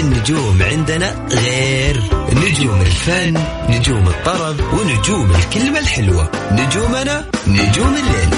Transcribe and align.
النجوم 0.00 0.62
عندنا 0.62 1.28
غير. 1.32 2.02
نجوم 2.32 2.80
الفن 2.80 3.44
نجوم 3.68 4.08
الطرب 4.08 4.60
ونجوم 4.74 5.32
الكلمة 5.34 5.78
الحلوة. 5.78 6.30
نجومنا 6.52 7.30
نجوم 7.46 7.94
الليل. 7.96 8.28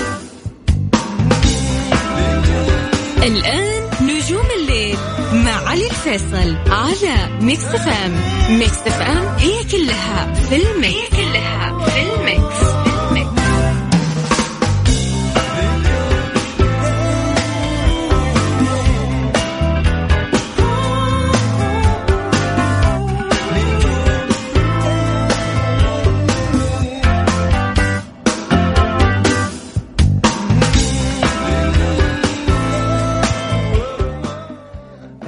الآن 3.23 3.91
نجوم 4.03 4.47
الليل 4.61 4.97
مع 5.33 5.69
علي 5.69 5.87
الفيصل 5.87 6.57
على 6.71 7.39
Mix 7.41 7.65
FM 7.65 8.21
Mix 8.51 8.79
FM 8.79 9.37
هي 9.39 9.65
كلها 9.65 10.35
في 10.49 10.57
ال 10.57 10.65
mix. 10.65 10.95
هي 10.95 11.09
كلها 11.11 11.87
في 11.87 12.03
ال 12.03 12.07
mix. 12.07 12.24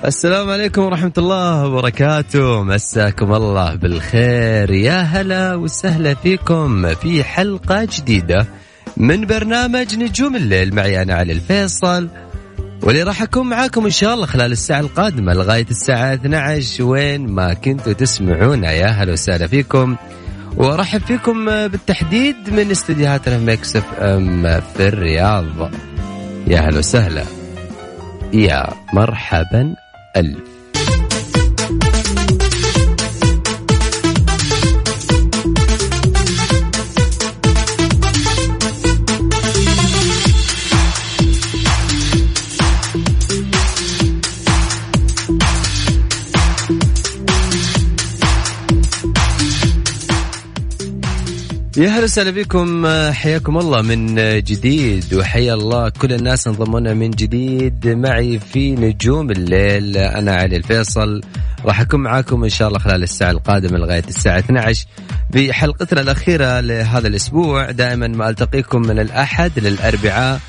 السلام 0.06 0.50
عليكم 0.50 0.82
ورحمة 0.82 1.12
الله 1.18 1.66
وبركاته. 1.66 2.62
مساكم 2.62 3.32
الله 3.34 3.74
بالخير. 3.74 4.70
يا 4.70 5.00
هلا 5.00 5.54
وسهلا 5.54 6.14
فيكم 6.14 6.94
في 6.94 7.24
حلقة 7.24 7.88
جديدة 7.96 8.46
من 8.96 9.26
برنامج 9.26 9.96
نجوم 9.96 10.36
الليل. 10.36 10.74
معي 10.74 11.02
أنا 11.02 11.14
علي 11.14 11.32
الفيصل 11.32 12.08
واللي 12.82 13.02
راح 13.02 13.22
أكون 13.22 13.46
معاكم 13.46 13.84
إن 13.84 13.90
شاء 13.90 14.14
الله 14.14 14.26
خلال 14.26 14.52
الساعة 14.52 14.80
القادمة 14.80 15.32
لغاية 15.32 15.66
الساعة 15.70 16.14
12 16.14 16.84
وين 16.84 17.26
ما 17.26 17.54
كنتوا 17.54 17.92
تسمعونا 17.92 18.72
يا 18.72 18.86
هلا 18.86 19.12
وسهلا 19.12 19.46
فيكم. 19.46 19.96
وأرحب 20.56 21.00
فيكم 21.00 21.44
بالتحديد 21.44 22.36
من 22.52 22.70
استديوهاتنا 22.70 23.38
في 23.38 23.44
Mix 23.44 23.76
FM 23.76 24.60
في 24.60 24.88
الرياض. 24.88 25.70
يا 26.46 26.60
هلا 26.60 26.78
وسهلا. 26.78 27.22
يا 28.32 28.66
مرحبا. 28.92 29.85
ألف. 30.16 30.55
يا 51.76 51.88
هلا 51.88 52.04
وسهلا 52.04 52.30
بكم. 52.30 52.86
حياكم 53.12 53.58
الله 53.58 53.82
من 53.82 54.14
جديد 54.40 55.14
وحيا 55.14 55.54
الله 55.54 55.88
كل 55.88 56.12
الناس 56.12 56.46
انضمونا 56.46 56.94
من 56.94 57.10
جديد 57.10 57.88
معي 57.88 58.38
في 58.38 58.74
نجوم 58.74 59.30
الليل 59.30 59.96
أنا 59.96 60.34
علي 60.34 60.56
الفيصل. 60.56 61.20
راح 61.64 61.80
أكون 61.80 62.00
معاكم 62.00 62.44
إن 62.44 62.48
شاء 62.48 62.68
الله 62.68 62.78
خلال 62.78 63.02
الساعة 63.02 63.30
القادمة 63.30 63.78
لغاية 63.78 64.04
الساعة 64.08 64.38
12 64.38 64.86
بحلقتنا 65.30 66.00
الأخيرة 66.00 66.60
لهذا 66.60 67.08
الأسبوع. 67.08 67.70
دائما 67.70 68.08
ما 68.08 68.28
ألتقيكم 68.28 68.82
من 68.82 68.98
الأحد 68.98 69.58
للأربعاء 69.58 70.40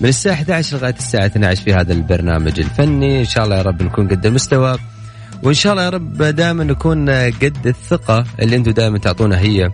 من 0.00 0.08
الساعة 0.08 0.34
11 0.34 0.76
لغاية 0.76 0.96
الساعة 0.98 1.26
12 1.26 1.62
في 1.62 1.74
هذا 1.74 1.92
البرنامج 1.92 2.60
الفني. 2.60 3.20
إن 3.20 3.24
شاء 3.24 3.44
الله 3.44 3.56
يا 3.56 3.62
رب 3.62 3.82
نكون 3.82 4.08
قد 4.08 4.26
المستوى. 4.26 4.78
وإن 5.42 5.54
شاء 5.54 5.72
الله 5.72 5.84
يا 5.84 5.90
رب 5.90 6.22
دائما 6.22 6.64
نكون 6.64 7.10
قد 7.10 7.66
الثقة 7.66 8.24
اللي 8.42 8.56
أنتم 8.56 8.70
دائما 8.70 8.98
تعطونا 8.98 9.38
هي 9.38 9.70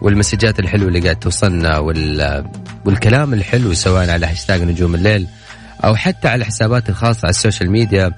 والمسجات 0.00 0.60
الحلوة 0.60 0.88
اللي 0.88 1.00
قاعد 1.00 1.16
توصلنا 1.16 1.78
وال... 1.78 2.44
والكلام 2.84 3.34
الحلو 3.34 3.74
سواء 3.74 4.10
على 4.10 4.26
هاشتاج 4.26 4.62
نجوم 4.62 4.94
الليل 4.94 5.26
أو 5.84 5.96
حتى 5.96 6.28
على 6.28 6.44
حسابات 6.44 6.88
الخاصة 6.88 7.26
على 7.26 7.30
ال 7.30 7.36
social 7.36 7.70
media 7.70 8.12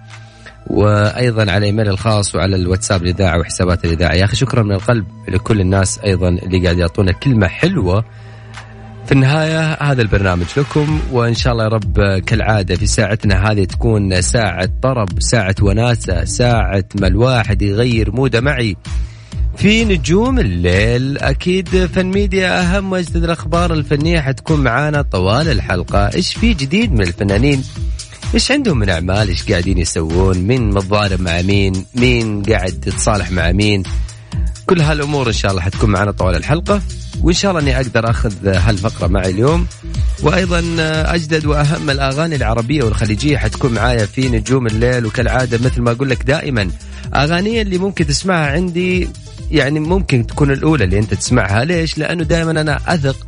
وأيضا 0.66 1.52
على 1.52 1.66
إيميل 1.66 1.88
الخاص 1.88 2.34
وعلى 2.34 2.56
الواتساب 2.56 3.02
الإذاعة 3.02 3.38
وحسابات 3.38 3.84
الإذاعة. 3.84 4.12
يا 4.12 4.24
أخي 4.24 4.36
شكرا 4.36 4.62
من 4.62 4.72
القلب 4.72 5.06
لكل 5.28 5.60
الناس 5.60 5.98
أيضا 5.98 6.28
اللي 6.28 6.62
قاعد 6.64 6.78
يعطونا 6.78 7.12
كلمة 7.12 7.46
حلوة 7.46 8.04
في 9.10 9.16
النهاية 9.16 9.72
هذا 9.72 10.02
البرنامج 10.02 10.46
لكم 10.56 11.00
وإن 11.12 11.34
شاء 11.34 11.52
الله 11.52 11.64
يا 11.64 11.68
رب 11.68 12.18
كالعادة 12.26 12.76
في 12.76 12.86
ساعتنا 12.86 13.50
هذه 13.50 13.64
تكون 13.64 14.22
ساعة 14.22 14.68
طرب 14.82 15.08
ساعة 15.20 15.54
وناسة 15.62 16.24
ساعة 16.24 16.84
ما 17.00 17.06
الواحد 17.06 17.62
يغير 17.62 18.12
mood 18.12 18.35
ه 18.35 18.40
معي. 18.40 18.76
في 19.56 19.84
نجوم 19.84 20.38
الليل 20.38 21.18
أكيد 21.18 21.86
فن 21.86 22.06
ميديا 22.06 22.60
أهم 22.60 22.92
وأجدد 22.92 23.24
الأخبار 23.24 23.72
الفنية 23.72 24.20
حتكون 24.20 24.60
معانا 24.60 25.02
طوال 25.02 25.48
الحلقة. 25.48 26.14
إيش 26.14 26.34
في 26.34 26.54
جديد 26.54 26.92
من 26.92 27.02
الفنانين؟ 27.02 27.64
إيش 28.34 28.52
عندهم 28.52 28.78
من 28.78 28.90
أعمال؟ 28.90 29.28
إيش 29.28 29.50
قاعدين 29.50 29.78
يسوون؟ 29.78 30.38
مين 30.38 30.70
متضارب 30.70 31.20
مع 31.20 31.42
مين؟ 31.42 31.84
مين 31.94 32.42
قاعد 32.42 32.84
يتصالح 32.86 33.30
مع 33.30 33.52
مين؟ 33.52 33.82
كل 34.70 34.80
هالأمور 34.80 35.28
إن 35.28 35.32
شاء 35.32 35.50
الله 35.50 35.62
حتكون 35.62 35.90
معنا 35.90 36.10
طوال 36.10 36.36
الحلقة 36.36 36.82
وإن 37.20 37.34
شاء 37.34 37.50
الله 37.50 37.62
أني 37.62 37.76
أقدر 37.76 38.10
أخذ 38.10 38.46
هالفقرة 38.46 39.06
معي 39.06 39.30
اليوم. 39.30 39.66
وأيضا 40.22 40.62
أجدد 41.14 41.46
وأهم 41.46 41.90
الأغاني 41.90 42.36
العربية 42.36 42.84
والخليجية 42.84 43.38
حتكون 43.38 43.72
معايا 43.72 44.06
في 44.06 44.28
نجوم 44.28 44.66
الليل 44.66 45.06
وكالعادة 45.06 45.58
مثل 45.58 45.82
ما 45.82 45.90
أقول 45.90 46.10
لك 46.10 46.22
دائما. 46.22 46.70
أغاني 47.14 47.62
اللي 47.62 47.78
ممكن 47.78 48.06
تسمعها 48.06 48.52
عندي 48.52 49.08
يعني 49.50 49.80
ممكن 49.80 50.26
تكون 50.26 50.50
الأولى 50.50 50.84
اللي 50.84 50.98
أنت 50.98 51.14
تسمعها. 51.14 51.64
ليش؟ 51.64 51.98
لأنه 51.98 52.24
دائما 52.24 52.50
أنا 52.50 52.80
أثق 52.86 53.26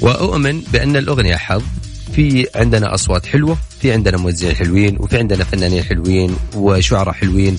وأؤمن 0.00 0.60
بأن 0.72 0.96
الأغنية 0.96 1.36
حظ. 1.36 1.62
في 2.12 2.46
عندنا 2.54 2.94
أصوات 2.94 3.26
حلوة 3.26 3.58
في 3.80 3.92
عندنا 3.92 4.16
موزعين 4.16 4.56
حلوين 4.56 4.96
وفي 5.00 5.18
عندنا 5.18 5.44
فنانين 5.44 5.82
حلوين 5.82 6.36
وشعراء 6.54 7.14
حلوين. 7.14 7.58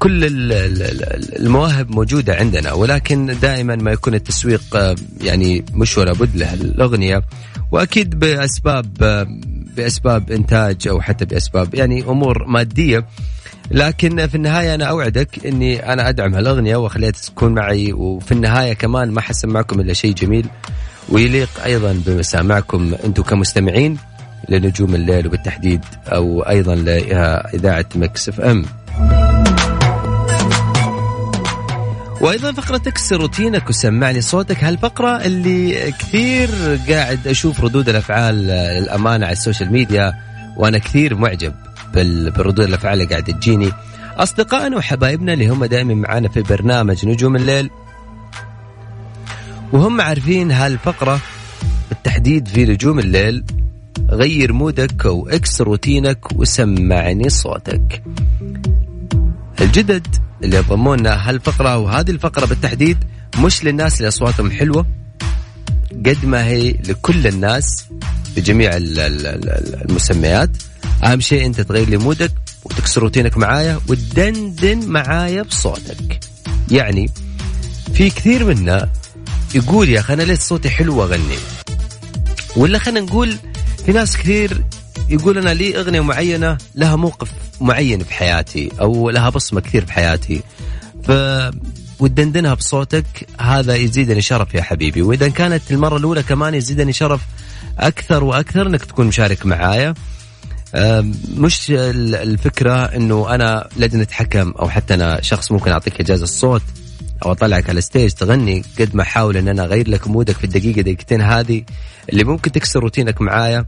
كل 0.00 0.20
المواهب 1.38 1.90
موجودة 1.90 2.34
عندنا 2.34 2.72
ولكن 2.72 3.36
دائما 3.42 3.76
ما 3.76 3.92
يكون 3.92 4.14
التسويق 4.14 4.94
يعني 5.20 5.64
مش 5.74 5.98
ولا 5.98 6.12
بد 6.12 6.36
له 6.36 6.54
الأغنية 6.54 7.22
وأكيد 7.72 8.18
بأسباب 8.18 8.86
بأسباب 9.76 10.30
إنتاج 10.30 10.88
أو 10.88 11.00
حتى 11.00 11.24
بأسباب 11.24 11.74
يعني 11.74 12.02
أمور 12.02 12.46
مادية. 12.46 13.06
لكن 13.70 14.26
في 14.26 14.34
النهاية 14.34 14.74
أنا 14.74 14.84
أوعدك 14.84 15.46
أني 15.46 15.92
أنا 15.92 16.08
أدعم 16.08 16.34
هالأغنية 16.34 16.76
وأخليها 16.76 17.10
تكون 17.10 17.54
معي 17.54 17.92
وفي 17.92 18.32
النهاية 18.32 18.72
كمان 18.72 19.10
ما 19.10 19.20
حنسمعكم 19.20 19.80
إلا 19.80 19.92
شيء 19.92 20.14
جميل. 20.14 20.46
ويليق 21.08 21.48
أيضا 21.64 22.02
بمسامعكم 22.06 22.94
أنتم 23.04 23.22
كمستمعين 23.22 23.96
لنجوم 24.48 24.94
الليل 24.94 25.26
وبالتحديد 25.26 25.80
أو 26.06 26.40
أيضا 26.42 26.74
لإذاعة 26.74 27.86
Mix 27.94 28.28
FM. 28.28 28.64
وأيضا 32.20 32.52
فقرة 32.52 32.76
تكسر 32.76 33.16
روتينك 33.16 33.68
وسمعني 33.68 34.20
صوتك. 34.20 34.64
هالفقره 34.64 35.24
اللي 35.24 35.92
كثير 35.92 36.48
قاعد 36.88 37.26
أشوف 37.26 37.60
ردود 37.60 37.88
الأفعال 37.88 38.50
الأمانة 38.50 39.26
على 39.26 39.32
ال 39.32 39.38
social 39.38 39.72
media؟ 39.72 40.14
وأنا 40.56 40.78
كثير 40.78 41.14
معجب 41.14 41.54
بالردود 41.94 42.60
الأفعال 42.60 42.94
اللي 43.00 43.10
قاعدة 43.10 43.32
تجيني. 43.32 43.72
أصدقائنا 44.16 44.76
وحبايبنا 44.76 45.32
اللي 45.32 45.48
هم 45.48 45.64
دائما 45.64 45.94
معانا 45.94 46.28
في 46.28 46.42
برنامج 46.42 47.06
نجوم 47.06 47.36
الليل. 47.36 47.70
وهم 49.72 50.00
عارفين 50.00 50.50
هالفقره 50.50 51.20
بالتحديد 51.88 52.48
في 52.48 52.64
نجوم 52.64 52.98
الليل. 52.98 53.44
غير 54.10 54.52
mood 54.52 54.94
ك 54.94 55.04
واكسر 55.04 55.64
روتينك 55.64 56.32
وسمعني 56.36 57.28
صوتك. 57.28 58.02
الجدد 59.60 60.06
اللي 60.44 60.56
يضمونا 60.56 61.28
هالفقرة 61.28 61.76
وهذه 61.76 62.10
الفقرة 62.10 62.46
بالتحديد 62.46 62.98
مش 63.38 63.64
للناس 63.64 63.96
اللي 63.96 64.08
أصواتهم 64.08 64.50
حلوة 64.50 64.86
قد 66.06 66.24
ما 66.24 66.44
هي 66.46 66.70
لكل 66.70 67.26
الناس 67.26 67.84
بجميع 68.36 68.70
المسميات. 68.74 70.50
أهم 71.04 71.20
شيء 71.20 71.46
أنت 71.46 71.60
تغير 71.60 71.88
لي 71.88 71.96
مودك 71.96 72.32
وتكسر 72.64 73.02
روتينك 73.02 73.38
معايا 73.38 73.80
وتدندن 73.88 74.86
معايا 74.86 75.42
بصوتك. 75.42 76.20
يعني 76.70 77.10
في 77.94 78.10
كثير 78.10 78.44
منا 78.44 78.88
يقول 79.54 79.88
يا 79.88 80.00
أخي 80.00 80.14
أنا 80.14 80.22
ليش 80.22 80.38
صوتي 80.38 80.70
حلو 80.70 80.98
وأغني؟ 80.98 81.36
ولا 82.56 82.78
خلينا 82.78 83.00
نقول 83.00 83.36
في 83.86 83.92
ناس 83.92 84.16
كثير 84.16 84.64
يقول 85.10 85.38
أنا 85.38 85.54
لي 85.54 85.80
أغنية 85.80 86.00
معينة 86.00 86.58
لها 86.74 86.96
موقف 86.96 87.30
معين 87.60 88.04
في 88.04 88.14
حياتي 88.14 88.72
أو 88.80 89.10
لها 89.10 89.30
بصمة 89.30 89.60
كثير 89.60 89.84
في 89.84 89.92
حياتي. 89.92 90.42
ف 91.02 91.12
وتدندنها 92.00 92.54
بصوتك 92.54 93.06
هذا 93.40 93.74
يزيدني 93.74 94.22
شرف 94.22 94.54
يا 94.54 94.62
حبيبي. 94.62 95.02
وإذا 95.02 95.28
كانت 95.28 95.70
المرة 95.70 95.96
الأولى 95.96 96.22
كمان 96.22 96.54
يزيدني 96.54 96.92
شرف 96.92 97.20
أكثر 97.78 98.24
وأكثر 98.24 98.66
إنك 98.66 98.84
تكون 98.84 99.06
مشارك 99.06 99.46
معايا. 99.46 99.94
مش 101.36 101.66
الفكرة 101.70 102.84
إنه 102.84 103.34
أنا 103.34 103.68
لجنه 103.76 104.06
حكم 104.10 104.50
أو 104.50 104.68
حتى 104.68 104.94
أنا 104.94 105.20
شخص 105.22 105.52
ممكن 105.52 105.70
أعطيك 105.70 106.00
إجازة 106.00 106.24
الصوت 106.24 106.62
أو 107.24 107.32
أطلعك 107.32 107.68
على 107.68 107.78
ال 107.78 107.83
stage 107.83 108.10
تغني 108.10 108.64
قد 108.78 108.96
ما 108.96 109.02
احاول 109.02 109.36
إن 109.36 109.48
أنا 109.48 109.64
أغير 109.64 109.88
لك 109.88 110.08
mood 110.08 110.30
ك 110.30 110.36
في 110.36 110.44
الدقيقة 110.44 110.80
دقيقتين 110.80 111.20
هذه 111.20 111.62
اللي 112.12 112.24
ممكن 112.24 112.52
تكسر 112.52 112.80
روتينك 112.80 113.20
معايا. 113.20 113.64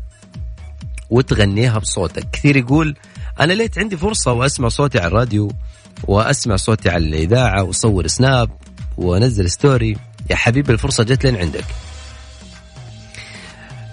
وتغنيها 1.12 1.78
بصوتك. 1.78 2.30
كثير 2.32 2.56
يقول 2.56 2.96
أنا 3.40 3.52
ليت 3.52 3.78
عندي 3.78 3.96
فرصة 3.96 4.32
وأسمع 4.32 4.68
صوتي 4.68 4.98
على 4.98 5.06
الراديو 5.06 5.52
وأسمع 6.04 6.56
صوتي 6.56 6.90
على 6.90 7.04
الإذاعة 7.04 7.62
وأصور 7.62 8.06
snap 8.06 8.50
وأنزل 8.96 9.50
story. 9.50 9.96
يا 10.30 10.36
حبيبي 10.36 10.72
الفرصة 10.72 11.04
جت 11.04 11.24
لين 11.24 11.36
عندك. 11.36 11.64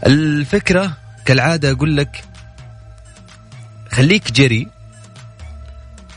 الفكرة 0.06 0.98
كالعادة 1.25 1.71
أقول 1.71 1.98
لك 1.98 2.24
خليك 3.92 4.31
جريء 4.31 4.68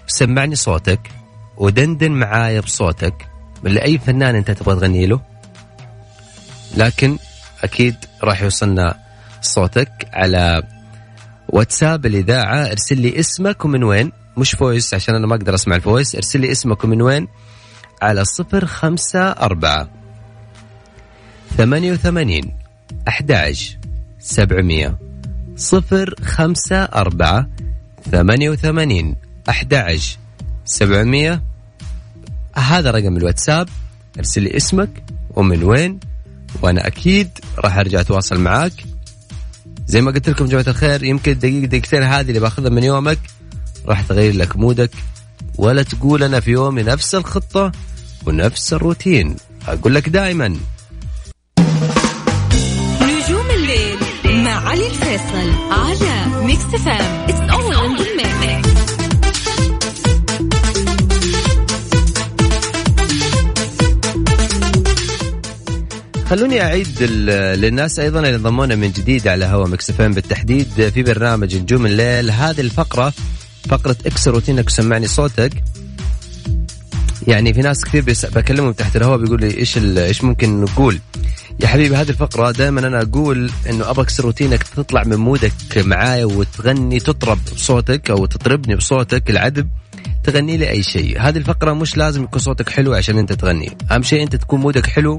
سمعني 0.06 0.54
صوتك 0.54 1.10
ودندن 1.56 2.12
معايا 2.12 2.60
بصوتك. 2.60 3.14
اي 3.66 3.98
فنان 3.98 4.34
أنت 4.34 4.50
تبغى 4.50 4.76
تغني 4.76 5.06
له؟ 5.06 5.20
لكن 6.76 7.18
أكيد 7.64 7.96
راح 8.22 8.42
يوصلنا 8.42 8.98
صوتك 9.40 10.08
على 10.12 10.62
واتساب 11.52 12.06
الإذاعة 12.06 12.66
ارسل 12.66 13.00
لي 13.00 13.20
اسمك 13.20 13.64
ومن 13.64 13.84
وين؟ 13.84 14.12
مش 14.36 14.52
voice 14.52 14.94
عشان 14.94 15.14
أنا 15.14 15.26
ما 15.26 15.34
أقدر 15.34 15.54
أسمع 15.54 15.76
ال 15.76 15.83
voice 15.83 16.14
ارسل 16.14 16.40
لي 16.40 16.52
اسمك 16.52 16.84
ومن 16.84 17.02
وين؟ 17.02 17.28
على 18.02 18.24
صفر 18.24 18.66
خمسة 18.66 19.30
أربعة 19.30 19.88
ثمانية 21.56 21.92
وثمانين 21.92 22.56
أحد 23.08 23.54
سبعمية. 24.20 24.98
صفر 25.56 26.14
خمسة 26.24 26.82
أربعة 26.84 27.48
ثمانية 28.10 28.50
وثمانين 28.50 29.16
أحد 29.48 29.98
سبعمية. 30.64 31.42
هذا 32.56 32.90
رقم 32.90 33.16
الواتساب 33.16 33.68
ارسل 34.18 34.42
لي 34.42 34.56
اسمك 34.56 35.02
ومن 35.30 35.62
وين؟ 35.62 36.00
وأنا 36.62 36.86
أكيد 36.86 37.28
راح 37.58 37.78
أرجع 37.78 38.00
أتواصل 38.00 38.40
معاك. 38.40 38.72
زي 39.92 40.00
ما 40.00 40.10
قلت 40.10 40.28
لكم 40.28 40.46
جماعة 40.46 40.64
الخير 40.68 41.04
يمكن 41.04 41.38
دقيقه 41.38 41.66
دقيقتين 41.66 42.02
هذه 42.02 42.28
اللي 42.28 42.40
بأخذها 42.40 42.70
من 42.70 42.82
يومك 42.82 43.18
راح 43.86 44.02
تغير 44.02 44.34
لك 44.34 44.56
mood 44.56 44.79
ك. 44.79 44.90
ولا 45.58 45.82
تقول 45.82 46.22
أنا 46.22 46.40
في 46.40 46.50
يومي 46.50 46.82
نفس 46.82 47.14
الخطة 47.14 47.72
ونفس 48.26 48.72
الروتين. 48.72 49.36
أقول 49.68 49.94
لك 49.94 50.08
دائما 50.08 50.48
نجوم 53.02 53.50
الليل 53.50 53.98
مع 54.44 54.68
علي 54.68 54.86
الفيصل 54.86 55.50
على 55.70 56.44
Mix 56.44 56.62
FM 56.62 57.26
خلوني 66.32 66.62
أعيد 66.62 67.02
للناس 67.02 67.98
أيضا 67.98 68.18
اللي 68.18 68.36
انضمونا 68.36 68.74
من 68.74 68.92
جديد 68.92 69.28
على 69.28 69.44
هوا 69.44 69.68
Mix 69.68 69.90
بالتحديد 69.90 70.90
في 70.90 71.02
برنامج 71.02 71.56
نجوم 71.56 71.86
الليل. 71.86 72.30
هذه 72.30 72.60
الفقرة 72.60 73.12
فقرة 73.68 73.96
اكسر 74.06 74.30
روتينك 74.30 74.66
وسمعني 74.66 75.06
صوتك. 75.06 75.52
يعني 77.26 77.54
في 77.54 77.60
ناس 77.60 77.84
كثير 77.84 78.04
بكلمهم 78.34 78.72
تحت 78.72 78.96
الهواء 78.96 79.18
بيقول 79.18 79.40
لي 79.40 79.58
إيش 79.58 79.78
إيش 79.78 80.24
ممكن 80.24 80.60
نقول. 80.60 80.98
يا 81.60 81.66
حبيبي 81.66 81.96
هذه 81.96 82.10
الفقرة 82.10 82.50
دائما 82.50 82.86
أنا 82.86 83.02
أقول 83.02 83.50
إنه 83.70 83.90
أبغى 83.90 84.02
أكسر 84.02 84.24
روتينك 84.24 84.62
تطلع 84.62 85.04
من 85.04 85.16
mood 85.16 85.45
ك 85.45 85.52
معايا 85.76 86.24
وتغني 86.24 87.00
تطرب 87.00 87.38
بصوتك 87.54 88.10
أو 88.10 88.26
تطربني 88.26 88.76
بصوتك 88.76 89.30
العذب 89.30 89.68
تغني 90.24 90.56
لي 90.56 90.70
أي 90.70 90.82
شيء. 90.82 91.20
هذه 91.20 91.36
الفقرة 91.38 91.72
مش 91.72 91.96
لازم 91.96 92.22
يكون 92.22 92.38
صوتك 92.38 92.68
حلو 92.68 92.94
عشان 92.94 93.18
أنت 93.18 93.32
تغني. 93.32 93.76
أهم 93.90 94.02
شيء 94.02 94.22
أنت 94.22 94.36
تكون 94.36 94.60
mood 94.60 94.81
ك 94.81 94.86
حلو 94.86 95.18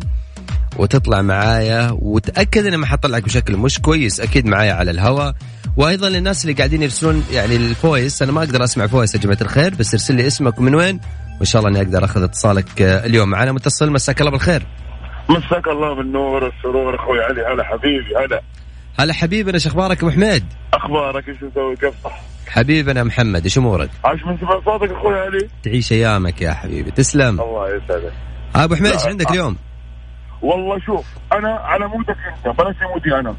وتطلع 0.77 1.21
معايا 1.21 1.97
وتأكد 2.01 2.65
إني 2.65 2.77
ما 2.77 2.85
حطلعك 2.85 3.23
بشكل 3.23 3.57
مش 3.57 3.79
كويس. 3.79 4.21
أكيد 4.21 4.45
معايا 4.45 4.73
على 4.73 4.91
الهواء 4.91 5.35
وأيضا 5.77 6.09
للناس 6.09 6.45
اللي 6.45 6.53
قاعدين 6.53 6.83
يرسلون 6.83 7.25
يعني 7.31 7.55
ال 7.55 7.66
voice 7.66 8.21
أنا 8.21 8.31
ما 8.31 8.39
أقدر 8.39 8.63
أسمع 8.63 8.87
voice 8.87 9.15
يا 9.15 9.19
جماعة 9.19 9.37
الخير 9.41 9.75
بس 9.75 9.93
ارسل 9.93 10.15
لي 10.15 10.27
اسمك 10.27 10.59
ومن 10.59 10.75
وين؟ 10.75 10.99
وإن 11.37 11.45
شاء 11.45 11.59
الله 11.59 11.71
إني 11.71 11.87
أقدر 11.87 12.05
أخذ 12.05 12.23
اتصالك 12.23 12.81
اليوم. 12.81 13.29
معنا 13.29 13.51
متصل 13.51 13.91
مساك 13.91 14.21
الله 14.21 14.31
بالخير. 14.31 14.65
مساك 15.29 15.67
الله 15.67 15.95
بالنور 15.95 16.43
والسرور 16.43 16.95
أخوي 16.95 17.23
علي. 17.23 17.41
هلا 17.41 17.63
حبيبي 17.63 18.15
هلا. 18.25 18.41
هلا 18.99 19.13
حبيبنا 19.13 19.53
إيش 19.53 19.67
أخبارك 19.67 20.03
أبو 20.03 20.11
حميد؟ 20.11 20.45
أخبارك؟ 20.73 21.29
إيش 21.29 21.37
مسوي؟ 21.43 21.75
كيف 21.75 21.93
صح؟ 22.03 22.21
حبيبنا 22.47 23.03
محمد 23.03 23.43
إيش 23.43 23.57
أمورك؟ 23.57 23.89
عاش 24.03 24.19
من 24.25 24.37
سمع 24.37 24.61
صوتك 24.65 24.91
أخوي 24.91 25.19
علي. 25.19 25.49
تعيش 25.63 25.91
أيامك 25.91 26.41
يا 26.41 26.53
حبيبي 26.53 26.91
تسلم. 26.91 27.41
الله 27.41 27.75
يسعدك. 27.75 28.13
أبو 28.55 28.75
حميد 28.75 28.91
إيش 28.91 29.05
عندك 29.05 29.31
اليوم؟ 29.31 29.57
والله 30.43 30.79
شوف 30.79 31.05
أنا 31.33 31.49
على 31.53 31.87
مودك 31.87 32.17
أنت 32.45 32.59
بلاش 32.59 32.75
مودي 32.93 33.19
أنا. 33.19 33.35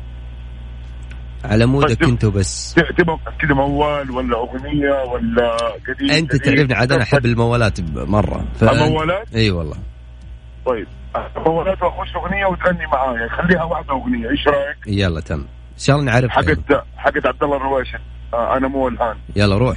على 1.45 1.67
مودك 1.67 2.03
أنت 2.03 2.25
وبس. 2.25 2.75
تبغى 2.99 3.19
كذا 3.39 3.55
موال 3.55 4.11
ولا 4.11 4.37
أغنية 4.37 5.03
ولا 5.13 5.57
قديم 5.89 6.11
أنت 6.11 6.37
تعرفني 6.37 6.75
عاد 6.75 6.93
أنا 6.93 7.03
أحب 7.03 7.27
الموالات 7.27 7.81
مره 7.95 8.45
ف... 8.57 8.65
الموالات؟ 8.65 9.35
إي 9.35 9.51
والله. 9.51 9.77
طيب 10.67 10.87
الموالات 11.37 11.83
وأخش 11.83 12.17
أغنية 12.17 12.47
وتغني 12.47 12.87
معايا 12.87 13.29
خليها 13.29 13.65
واحدة 13.65 13.91
أغنية 13.93 14.31
إيش 14.31 14.49
رأيك؟ 14.49 14.77
يلا 14.87 15.21
تم. 15.21 15.35
إن 15.41 15.79
شاء 15.79 15.97
الله 15.97 16.13
نعرف 16.13 16.31
حقت 16.31 16.85
حقت 16.97 17.27
عبد 17.27 17.43
الله 17.43 17.57
الرواشد 17.57 18.01
آه 18.35 18.57
أنا 18.57 18.69
مو 18.69 18.89
الآن. 18.89 19.17
يلا 19.37 19.59
روح. 19.59 19.77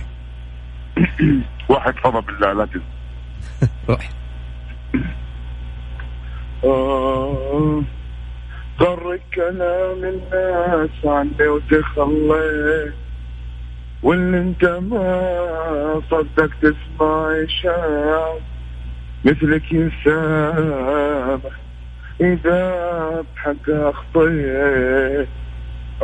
واحد 1.69 1.93
فضى 2.03 2.21
بالله 2.21 2.53
لا 2.53 2.65
تنسى 2.65 2.85
روح. 3.89 4.09
غرك 8.79 9.21
كلام 9.35 10.03
الناس 10.03 10.89
عني 11.05 11.47
وتخليت 11.47 12.93
واللي 14.03 14.37
انت 14.37 14.65
ما 14.65 16.01
صدق 16.11 16.49
تسمع 16.61 17.43
إشاعة 17.43 18.37
مثلك 19.25 19.71
يسامح 19.71 21.51
إذا 22.21 23.23
بحق 23.35 23.69
أخطيت 23.69 25.27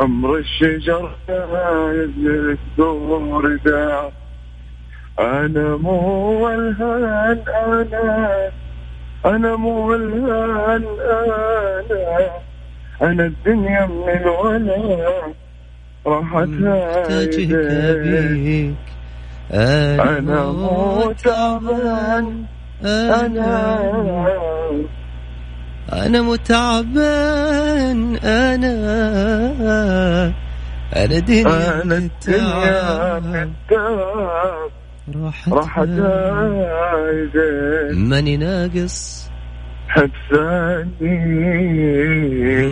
أمر 0.01 0.37
الشجر 0.37 1.15
يزل 1.29 2.57
الدور 2.57 3.55
داع 3.65 4.11
أنا 5.19 5.75
مو 5.75 6.49
ألهان 6.49 7.39
أنا 7.49 8.51
أنا 9.25 9.55
مو 9.55 9.93
الهان 9.95 10.83
أنا 10.99 12.29
أنا 13.01 13.25
الدنيا 13.25 13.85
من 13.85 14.09
الولا 14.09 15.33
راحت 16.05 16.47
بيك. 18.03 18.75
أنا 19.99 20.45
مو 20.45 21.11
تعبان 21.23 22.45
أنا. 22.85 23.79
أنا 25.93 26.21
متعبان 26.21 28.15
أنا. 28.15 28.73
أنا 30.95 31.19
دنيا 31.19 31.81
أنا 31.83 31.97
الدنيا 31.97 33.19
من 33.19 33.35
التعب 33.35 34.71
راحت 35.11 35.53
راحت 35.53 35.87
ماني 37.91 38.37
ناقص 38.37 39.29
حبساني 39.87 41.19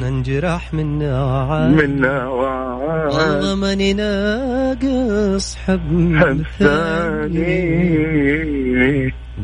انجرح 0.08 0.74
منا 0.74 1.24
وعاد؟ 1.24 1.72
منا 1.72 2.28
وعاد. 2.28 3.14
والله 3.14 3.56
ماني 3.56 3.94
ناقص 3.94 5.56
حب 5.56 6.16
حبساني 6.16 7.54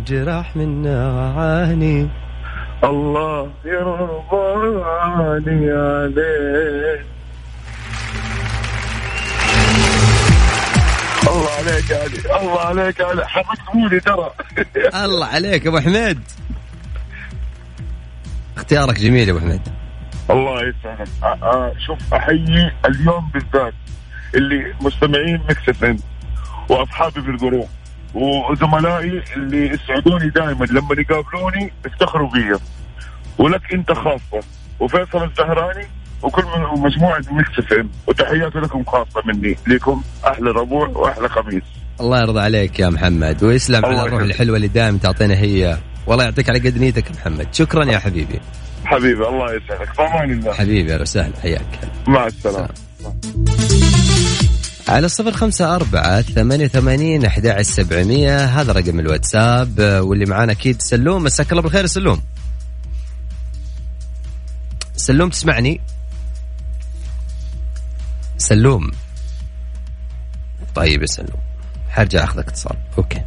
جرح 0.08 0.56
منا 0.56 1.12
وعاني. 1.12 2.08
الله 2.84 3.50
يرضاني 3.65 4.91
عليه 5.72 7.16
عليك 11.57 11.89
يا 11.89 11.97
علي. 11.97 12.41
الله 12.41 12.59
عليك 12.59 12.99
يا 12.99 13.05
علي 13.05 13.27
حركتوني 13.27 13.99
ترى. 13.99 14.31
الله 15.05 15.25
عليك 15.25 15.67
أبو 15.67 15.79
حميد. 15.79 16.19
اختيارك 18.57 18.99
جميل 18.99 19.27
يا 19.27 19.33
أبو 19.33 19.39
حميد. 19.39 19.61
الله 20.29 20.61
يسعدك. 20.61 21.07
آه، 21.23 21.37
آه، 21.43 21.73
شوف 21.85 22.13
أحيي 22.13 22.71
اليوم 22.85 23.29
بالذات 23.33 23.73
اللي 24.35 24.73
مستمعين 24.81 25.41
ميكس 25.49 25.69
إف 25.69 25.95
وأصحابي 26.69 27.21
في 27.21 27.29
ال 27.29 27.36
group 27.36 27.69
وزملائي 28.13 29.23
اللي 29.35 29.67
يسعدوني 29.67 30.29
دائما 30.29 30.65
لما 30.65 30.95
يقابلوني 30.97 31.73
يفتخروا 31.85 32.29
بي. 32.31 32.55
ولك 33.37 33.73
أنت 33.73 33.91
خاصة. 33.91 34.43
وفيصل 34.79 35.23
الزهراني 35.23 35.87
وكل 36.24 36.43
من- 36.43 36.81
مجموعه 36.81 37.21
Mix 37.31 37.60
FM. 37.60 37.89
وتحياتي 38.07 38.57
لكم 38.59 38.83
خاصة 38.83 39.21
مني 39.25 39.57
لكم 39.67 40.01
أحلى 40.27 40.50
ربوع 40.51 40.88
واحلى 40.88 41.29
خميس 41.29 41.63
الله 42.01 42.19
يرضى 42.21 42.39
عليك 42.39 42.79
يا 42.79 42.89
محمد. 42.89 43.43
ويسلم 43.43 43.86
على 43.86 44.01
الروح. 44.01 44.21
الحلوة 44.21 44.55
اللي 44.55 44.67
دائما 44.67 44.97
تعطينا 44.97 45.33
هي. 45.33 45.77
والله 46.07 46.24
يعطيك 46.24 46.50
على 46.50 46.59
قد 46.59 46.77
نيتك 46.77 47.12
محمد. 47.12 47.47
شكرا 47.53 47.86
يا 47.86 48.00
حبيبي. 48.00 48.39
حبيبي 48.86 49.27
الله 49.27 49.45
يسعدك. 49.53 49.93
في 49.93 50.01
أمان 50.01 50.31
الله. 50.31 50.53
حبيبي 50.53 50.93
أهلا 50.93 51.01
وسهلا. 51.01 51.33
حياك. 51.41 51.79
مع 52.07 52.27
السلامة. 52.27 52.69
على 54.88 55.05
الصفر 55.05 55.31
خمسة 55.31 55.75
أربعة 55.75 56.21
ثمانية 56.21 56.65
وثمانين 56.65 57.25
أحد 57.25 57.62
سبعمية. 57.62 58.45
هذا 58.45 58.74
رقم 58.74 59.00
الواتساب. 59.00 59.79
واللي 59.79 60.25
معانا 60.25 60.51
أكيد 60.51 60.81
سلوم. 60.81 61.24
مساك 61.24 61.51
الله 61.51 61.62
بالخير 61.62 61.86
سلوم. 61.86 62.21
سلوم 64.95 65.29
تسمعني؟ 65.29 65.81
سلوم. 68.38 68.91
طيب 70.75 71.01
يا 71.01 71.08
سلوم. 71.08 71.41
حرجع 71.89 72.24
أخذك 72.24 72.48
اتصال. 72.48 72.77
أوكي. 72.98 73.22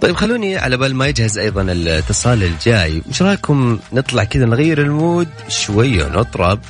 طيب 0.00 0.16
خلوني 0.16 0.56
على 0.56 0.76
بال 0.76 0.94
ما 0.94 1.06
يجهز 1.06 1.38
أيضا 1.38 1.62
الاتصال 1.62 2.42
الجاي. 2.42 3.02
إيش 3.08 3.22
رأيكم 3.22 3.78
نطلع 3.92 4.24
كذا 4.24 4.46
نغير 4.46 4.82
ال 4.82 4.91
mood 4.91 5.28
شوية 5.48 6.04
ونطرب؟ 6.04 6.60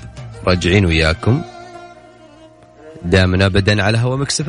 راجعين 0.47 0.87
وياكم. 0.87 1.43
دائما 3.03 3.47
ابدا 3.47 3.83
على 3.83 3.99
هوا 3.99 4.17
Mix 4.17 4.43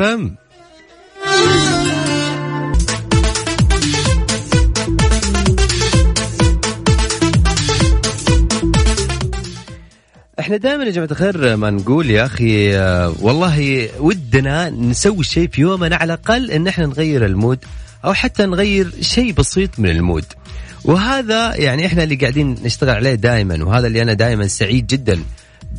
إحنا 10.49 10.57
دائما 10.57 10.83
يا 10.83 10.91
جماعة 10.91 11.07
الخير 11.11 11.57
ما 11.57 11.69
نقول 11.69 12.09
يا 12.09 12.25
أخي 12.25 12.77
آه، 12.77 13.13
والله 13.21 13.89
ودنا 13.99 14.69
نسوي 14.69 15.23
شيء 15.23 15.49
في 15.51 15.61
يومنا 15.61 15.95
على 15.95 16.13
الأقل 16.13 16.51
إن 16.51 16.67
إحنا 16.67 16.85
نغير 16.85 17.25
ال 17.25 17.32
mood 17.32 17.59
أو 18.05 18.13
حتى 18.13 18.45
نغير 18.45 18.91
شيء 19.01 19.31
بسيط 19.33 19.79
من 19.79 19.89
المود. 19.89 20.25
وهذا 20.85 21.55
يعني 21.55 21.85
إحنا 21.85 22.03
اللي 22.03 22.15
قاعدين 22.15 22.55
نشتغل 22.63 22.89
عليه 22.95 23.13
دائما 23.15 23.63
وهذا 23.63 23.87
اللي 23.87 24.01
أنا 24.01 24.13
دائما 24.13 24.47
سعيد 24.47 24.87
جدا 24.87 25.19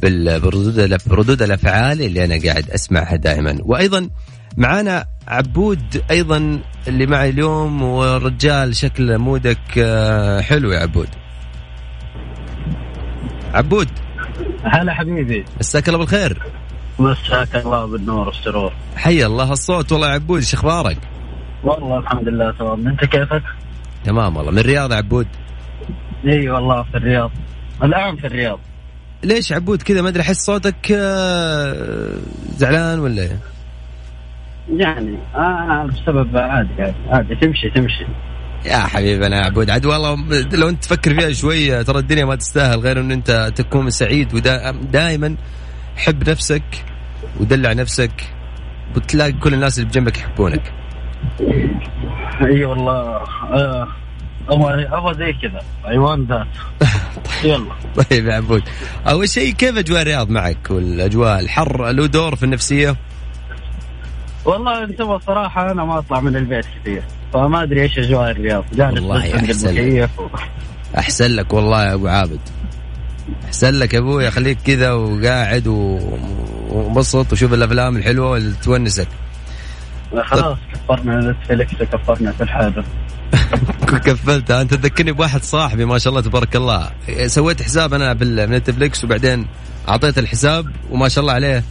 بال- 0.02 0.40
بردود 0.40 0.98
بردود 1.06 1.42
الأفعال 1.42 2.02
اللي 2.02 2.24
أنا 2.24 2.38
قاعد 2.44 2.70
أسمعها 2.70 3.16
دائما. 3.16 3.58
وأيضا 3.62 4.08
معانا 4.56 5.04
عبود 5.28 6.02
أيضا 6.10 6.60
اللي 6.88 7.06
معي 7.06 7.30
اليوم 7.30 7.82
والرجال 7.82 8.76
شكل 8.76 9.18
مودك 9.18 9.58
آه، 9.78 10.40
حلو 10.40 10.72
يا 10.72 10.78
عبود. 10.80 11.08
عبود. 13.54 13.88
هلا 14.64 14.94
حبيبي. 14.94 15.44
مساك 15.60 15.88
الله 15.88 15.98
بالخير. 15.98 16.42
مساك 16.98 17.56
الله 17.56 17.86
بالنور 17.86 18.26
والسرور. 18.26 18.72
حي 18.96 19.26
الله 19.26 19.52
الصوت 19.52 19.92
والله 19.92 20.08
يا 20.08 20.12
عبود 20.12 20.38
إيش 20.38 20.54
أخبارك؟ 20.54 20.98
والله 21.64 21.98
الحمد 21.98 22.28
لله 22.28 22.52
تمام. 22.52 22.88
أنت 22.88 23.04
كيفك؟ 23.04 23.42
تمام 24.04 24.36
والله. 24.36 24.52
من 24.52 24.58
الرياض 24.58 24.92
يا 24.92 24.96
عبود؟ 24.96 25.26
إي 26.26 26.50
والله 26.50 26.82
في 26.82 26.96
الرياض. 26.96 27.30
الآن 27.82 28.16
في 28.16 28.26
الرياض. 28.26 28.58
ليش 29.24 29.52
عبود 29.52 29.82
كذا؟ 29.82 30.02
ما 30.02 30.08
أدري 30.08 30.22
أحس 30.22 30.36
صوتك 30.36 30.92
آه، 30.92 32.16
زعلان 32.56 32.98
ولا؟ 32.98 33.28
يعني 34.76 35.18
آه 35.34 35.86
بسبب 35.86 36.36
عادي 36.36 36.82
عادي. 36.82 36.94
عادي 37.08 37.34
تمشي 37.34 37.70
تمشي. 37.70 38.06
يا 38.64 38.76
حبيبي 38.78 39.26
أنا 39.26 39.36
يا 39.36 39.44
عبود. 39.44 39.70
عاد 39.70 39.86
والله 39.86 40.16
لو 40.52 40.68
انت 40.68 40.84
تفكر 40.84 41.14
فيها 41.20 41.32
شوية 41.32 41.82
ترى 41.82 41.98
الدنيا 41.98 42.24
ما 42.24 42.36
تستاهل 42.36 42.80
غير 42.80 43.00
إن 43.00 43.12
انت 43.12 43.52
تكون 43.56 43.90
سعيد. 43.90 44.34
ودائما 44.34 45.36
حب 45.96 46.30
نفسك 46.30 46.62
ودلع 47.40 47.72
نفسك 47.72 48.12
وتلاقي 48.96 49.32
كل 49.32 49.54
الناس 49.54 49.78
اللي 49.78 49.88
بجنبك 49.88 50.18
يحبونك. 50.18 50.72
أي 52.42 52.64
والله 52.64 52.92
آه 52.92 53.88
أبغى 54.48 54.86
أبغى 54.86 55.14
زي 55.14 55.32
كذا 55.32 55.60
ايوان 55.86 56.24
ذات. 56.24 56.46
يلا. 57.44 57.72
طيب 58.10 58.26
يا 58.26 58.34
عبود. 58.34 58.62
أول 59.08 59.28
شيء 59.28 59.52
كيف 59.52 59.78
أجواء 59.78 60.02
الرياض 60.02 60.30
معك 60.30 60.70
والأجواء 60.70 61.40
الحر 61.40 61.90
له 61.90 62.06
دور 62.06 62.36
في 62.36 62.42
النفسية؟ 62.42 62.96
والله 64.44 64.84
انت 64.84 65.00
الصراحه 65.00 65.70
أنا 65.70 65.84
ما 65.84 65.98
أطلع 65.98 66.20
من 66.20 66.36
البيت 66.36 66.64
كثير 66.80 67.02
فما 67.32 67.62
أدري 67.62 67.82
إيش 67.82 67.98
أجواء 67.98 68.30
الرياض. 68.30 68.64
جالس 68.72 68.94
والله 68.94 69.36
أحسن 69.36 69.74
لك. 69.74 70.10
و... 70.18 70.26
أحسن 70.98 71.30
لك 71.30 71.52
والله 71.52 71.84
يا 71.84 71.94
أبو 71.94 72.08
عابد. 72.08 72.40
أحسن 73.44 73.74
لك 73.74 73.94
يا 73.94 73.98
أبوي 73.98 74.30
خليك 74.30 74.58
كذا 74.66 74.92
وقاعد 74.92 75.66
و- 75.66 76.18
ومبسط 76.70 77.32
وشوف 77.32 77.52
الأفلام 77.52 77.96
الحلوة 77.96 78.36
اللي 78.36 78.54
تونسك. 78.62 79.08
خلاص 80.22 80.58
قفلنا 80.74 81.30
نتفلكس 81.30 81.74
قفلنا 81.74 82.32
كل 82.38 82.48
حاجة 82.48 82.84
قفلت 84.06 84.50
أنت 84.50 84.74
تذكرني 84.74 85.12
بواحد 85.12 85.42
صاحبي 85.42 85.84
ما 85.84 85.98
شاء 85.98 86.10
الله 86.10 86.20
تبارك 86.22 86.56
الله. 86.56 86.90
سويت 87.26 87.62
حساب 87.62 87.94
أنا 87.94 88.12
نتفليكس 88.46 89.04
وبعدين 89.04 89.46
اعطيت 89.88 90.18
الحساب 90.18 90.66
وما 90.90 91.08
شاء 91.08 91.22
الله 91.22 91.32
عليه. 91.32 91.64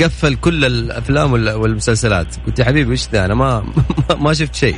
قفل 0.00 0.34
كل 0.34 0.64
الأفلام 0.64 1.32
وال- 1.32 1.50
والمسلسلات. 1.54 2.26
قلت 2.46 2.58
يا 2.58 2.64
حبيبي 2.64 2.92
إيش 2.92 3.08
ذا؟ 3.12 3.24
أنا 3.24 3.34
ما 3.34 3.64
ما 4.24 4.32
شفت 4.32 4.54
شيء. 4.54 4.76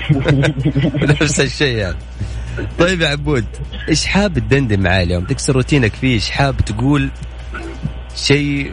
نفس 1.23 1.41
الشيء 1.41 1.77
يعني. 1.77 1.97
طيب 2.79 3.01
يا 3.01 3.09
عبود 3.09 3.45
إيش 3.89 4.07
حاب 4.07 4.39
تدندن 4.39 4.81
معاي 4.81 5.03
اليوم؟ 5.03 5.25
تكسر 5.25 5.55
روتينك 5.57 5.95
فيه 5.95 6.15
إيش 6.15 6.31
حاب 6.31 6.57
تقول 6.57 7.11
شيء 8.17 8.73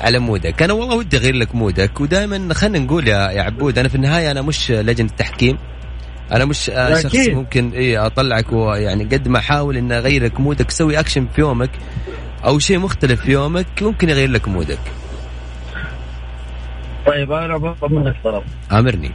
على 0.00 0.18
mood 0.18 0.47
ك؟ 0.47 0.62
أنا 0.62 0.72
والله 0.72 0.96
ودي 0.96 1.16
أغير 1.16 1.34
لك 1.34 1.54
mood 1.54 1.91
ك 1.91 2.00
ودائما 2.00 2.54
خلينا 2.54 2.78
نقول 2.78 3.08
يا 3.08 3.30
يا 3.30 3.42
عبود 3.42 3.78
أنا 3.78 3.88
في 3.88 3.94
النهاية 3.94 4.30
أنا 4.30 4.42
مش 4.42 4.70
لجنة 4.70 5.08
تحكيم. 5.18 5.58
أنا 6.32 6.44
مش 6.44 6.70
آه، 6.70 7.00
شخص. 7.00 7.14
ممكن 7.28 7.70
اي 7.70 7.98
أطلعك 7.98 8.52
ويعني 8.52 9.04
قد 9.04 9.28
ما 9.28 9.38
أحاول 9.38 9.76
ان 9.76 9.92
أغير 9.92 10.24
لك 10.24 10.40
mood 10.40 10.64
ك 10.64 10.70
سوي 10.70 10.98
أكشن 11.00 11.26
في 11.34 11.40
يومك 11.40 11.70
أو 12.44 12.58
شيء 12.58 12.78
مختلف 12.78 13.20
في 13.20 13.32
يومك 13.32 13.66
ممكن 13.82 14.08
يغير 14.08 14.30
لك 14.30 14.48
mood 14.48 14.68
ك. 14.68 14.78
طيب 17.06 17.32
أنا 17.32 17.56
بطلب 17.56 17.92
منك 17.92 18.16
طلب. 18.24 18.42
آمرني. 18.72 19.10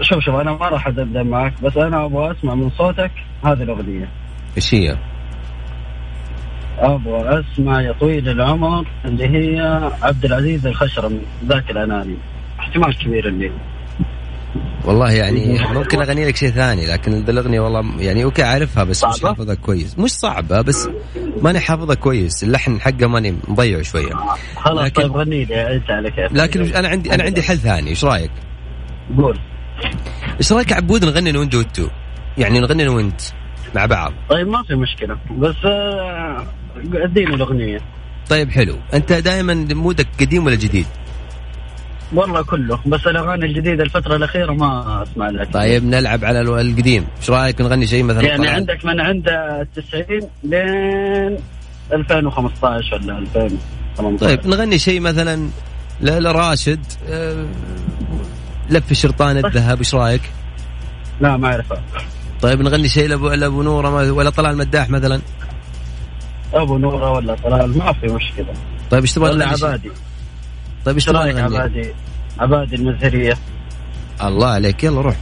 شوف 0.00 0.18
شوف 0.20 0.34
أنا 0.34 0.52
ما 0.52 0.68
راح 0.68 0.86
ادندن 0.86 1.26
معك 1.26 1.62
بس 1.62 1.76
أنا 1.76 2.04
أبغى 2.04 2.30
أسمع 2.32 2.54
من 2.54 2.70
صوتك 2.70 3.10
هذه 3.44 3.62
الأغنية. 3.62 4.08
إيش 4.56 4.74
هي؟ 4.74 4.96
أبغى 6.78 7.40
أسمع 7.40 7.80
يا 7.80 7.92
طويل 7.92 8.28
العمر 8.28 8.86
اللي 9.04 9.28
هي 9.28 9.90
عبد 10.02 10.24
العزيز 10.24 10.66
الخشرمي 10.66 11.20
ذاك 11.44 11.70
الأناني. 11.70 12.16
احتمال 12.60 12.98
كبير 12.98 13.28
اللي 13.28 13.50
والله 14.84 15.12
يعني 15.12 15.58
ممكن 15.74 16.00
أغني 16.00 16.24
لك 16.26 16.36
شيء 16.36 16.50
ثاني 16.50 16.86
لكن 16.86 17.12
الأغنية 17.12 17.60
والله 17.60 18.00
يعني 18.02 18.24
أوكي 18.24 18.42
أعرفها 18.44 18.84
بس 18.84 19.04
مش؟ 19.04 19.22
حافظها 19.22 19.54
كويس. 19.54 19.98
مش 19.98 20.10
صعبة 20.10 20.60
بس 20.60 20.88
ماني 21.42 21.60
حافظها 21.60 21.94
كويس. 21.94 22.44
اللحن 22.44 22.80
حقه 22.80 23.06
ماني 23.06 23.34
مضيعه 23.48 23.82
شوية. 23.82 24.12
خلاص 24.56 24.84
لكن- 24.84 25.02
طيب 25.02 25.16
غني 25.16 25.44
لي 25.44 25.76
انت 25.76 25.90
على 25.90 26.10
كيف 26.10 26.32
لكن 26.32 26.62
أنا 26.74 26.88
عندي 26.88 27.14
أنا 27.14 27.24
عندي 27.24 27.42
حل 27.42 27.58
ثاني. 27.58 27.90
إيش 27.90 28.04
رأيك؟ 28.04 28.30
قول. 29.16 29.38
إيش 30.38 30.52
رأيك 30.52 30.72
عبود 30.72 31.04
نغني 31.04 31.30
أنا 31.30 31.38
وأنت 31.38 31.54
وأنتو؟ 31.54 31.88
يعني 32.38 32.60
نغني 32.60 32.82
أنا 32.82 32.90
وأنت 32.90 33.20
مع 33.74 33.86
بعض. 33.86 34.12
طيب 34.30 34.48
ما 34.48 34.62
في 34.62 34.74
مشكلة. 34.74 35.18
بس 35.38 35.54
آه، 35.64 36.46
اديني 36.94 37.34
الأغنية. 37.34 37.78
طيب 38.30 38.50
حلو. 38.50 38.76
أنت 38.94 39.12
دائما 39.12 39.54
مودك 39.54 40.06
قديم 40.20 40.46
ولا 40.46 40.54
جديد؟ 40.54 40.86
والله 42.14 42.42
كله 42.42 42.78
بس 42.86 43.06
الأغاني 43.06 43.44
الجديدة 43.46 43.82
الفترة 43.84 44.16
الأخيرة 44.16 44.52
ما 44.52 45.02
أسمع 45.02 45.28
لها. 45.30 45.44
طيب 45.44 45.84
نلعب 45.84 46.24
على 46.24 46.40
القديم. 46.40 47.06
إيش 47.20 47.30
رأيك 47.30 47.60
نغني 47.60 47.86
شيء 47.86 48.02
مثلا 48.04 48.22
يعني 48.22 48.42
طلع- 48.42 48.52
عندك 48.52 48.84
من 48.84 49.00
عند 49.00 49.24
90 49.76 50.20
لين 50.44 51.38
2015 51.92 52.94
ولا 52.94 53.18
2018 53.18 54.26
طيب 54.26 54.46
نغني 54.46 54.78
شيء 54.78 55.00
مثلا 55.00 55.48
لراشد. 56.00 56.80
آه، 57.08 57.46
لف 58.70 58.92
شرطان 58.92 59.36
الذهب 59.36 59.78
إيش 59.78 59.94
رأيك؟ 59.94 60.22
لا 61.20 61.36
ما 61.36 61.48
اعرفها 61.48 61.82
طيب 62.42 62.60
نغني 62.60 62.88
شيء 62.88 63.08
لابو 63.08 63.28
لأبو 63.28 63.62
نورة 63.62 64.12
ولا 64.12 64.30
طلع 64.30 64.50
المداح 64.50 64.90
مثلا. 64.90 65.20
أبو 66.54 66.78
نورة 66.78 67.10
ولا 67.10 67.34
طلال 67.34 67.78
ما 67.78 67.92
في 67.92 68.06
مشكلة. 68.06 68.46
طيب 68.90 69.00
إيش 69.02 69.12
تبغى 69.12 69.32
شيء؟ 69.56 69.66
عبادي. 69.66 69.90
طيب 70.84 70.94
إيش 70.94 71.08
رأيك؟ 71.08 71.36
عبادي؟ 71.38 71.94
عبادي؟ 72.38 72.76
المزهريه 72.76 73.34
الله 74.22 74.48
عليك 74.48 74.84
يلا 74.84 75.00
روح. 75.00 75.16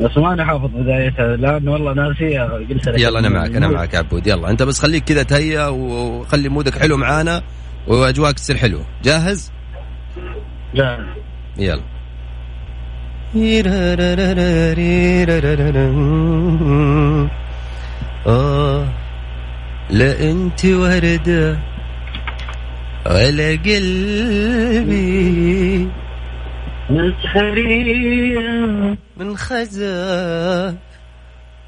بس 0.00 0.18
ماني 0.18 0.44
حافظ 0.44 0.70
بدايتها 0.74 1.36
لأن 1.36 1.68
والله 1.68 1.92
ناسيها 1.92 2.44
قلت 2.44 2.88
لك. 2.88 3.00
يلا 3.00 3.18
أنا 3.18 3.28
معك 3.28 3.56
أنا 3.56 3.68
معك 3.68 3.94
يا 3.94 3.98
عبود 3.98 4.26
يلا. 4.26 4.50
أنت 4.50 4.62
بس 4.62 4.80
خليك 4.80 5.04
كذا 5.04 5.22
تهيأ 5.22 5.66
وخلي 5.66 6.48
مودك 6.48 6.78
حلو 6.78 6.96
معانا 6.96 7.42
واجواك 7.86 8.34
تصير 8.34 8.56
حلوة. 8.56 8.84
جاهز؟ 9.02 9.52
جاهز. 10.74 11.06
يلا. 11.58 11.82
آه 18.26 18.88
لا 19.90 20.30
انت 20.30 20.64
وردة. 20.64 21.58
ولا 23.06 23.58
قلبي. 23.64 25.00
مسهريه 26.90 28.38
من 29.16 29.36
خزف 29.36 30.74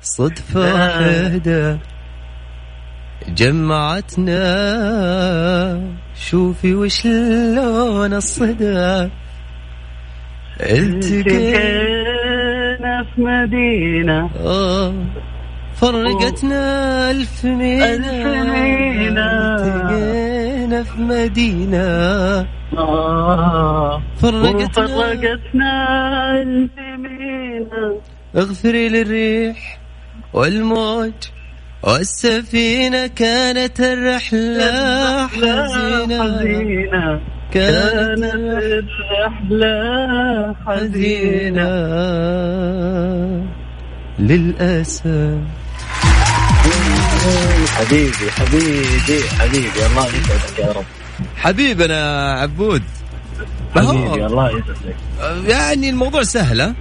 صدفة 0.03 0.61
واحدة. 0.61 1.79
جمعتنا. 3.29 4.43
شوفي 6.15 6.75
وش 6.75 7.07
لون 7.07 8.15
الصدى 8.15 9.09
التقينا 10.61 11.85
في 13.15 13.21
مدينة. 13.21 14.31
آه. 14.45 14.95
فرقتنا 15.83 17.11
ألف 17.11 17.45
مينا 17.45 17.95
ألف 17.95 18.07
مينا. 18.07 19.57
التقينا 19.57 20.83
في 20.83 21.01
مدينة. 21.01 21.79
آه. 22.79 24.03
فرقتنا 24.17 24.85
وفرقتنا 24.85 25.73
الجميلة 26.43 28.01
اغفري 28.37 28.89
للريح 28.89 29.79
والموج 30.33 31.13
والسفينة 31.83 33.07
كانت 33.07 33.81
الرحلة 33.81 35.27
حزينة. 35.27 36.23
حزينة. 36.23 37.21
كانت 37.53 38.35
الرحلة 39.15 39.77
حزينة. 40.67 41.73
للأسف 44.19 45.62
حبيبي 47.67 48.31
حبيبي 48.31 49.23
حبيبي. 49.39 49.87
الله 49.87 50.07
يسعدك 50.07 50.59
يا 50.59 50.73
رب. 50.73 50.85
حبيبنا 51.37 52.33
عبود. 52.33 52.83
حبيبي 53.77 54.27
الله 54.27 54.51
يسعدك. 54.51 54.97
يعني 55.49 55.91
الموضوع 55.91 56.23
سهل 56.23 56.61
ها؟ 56.61 56.75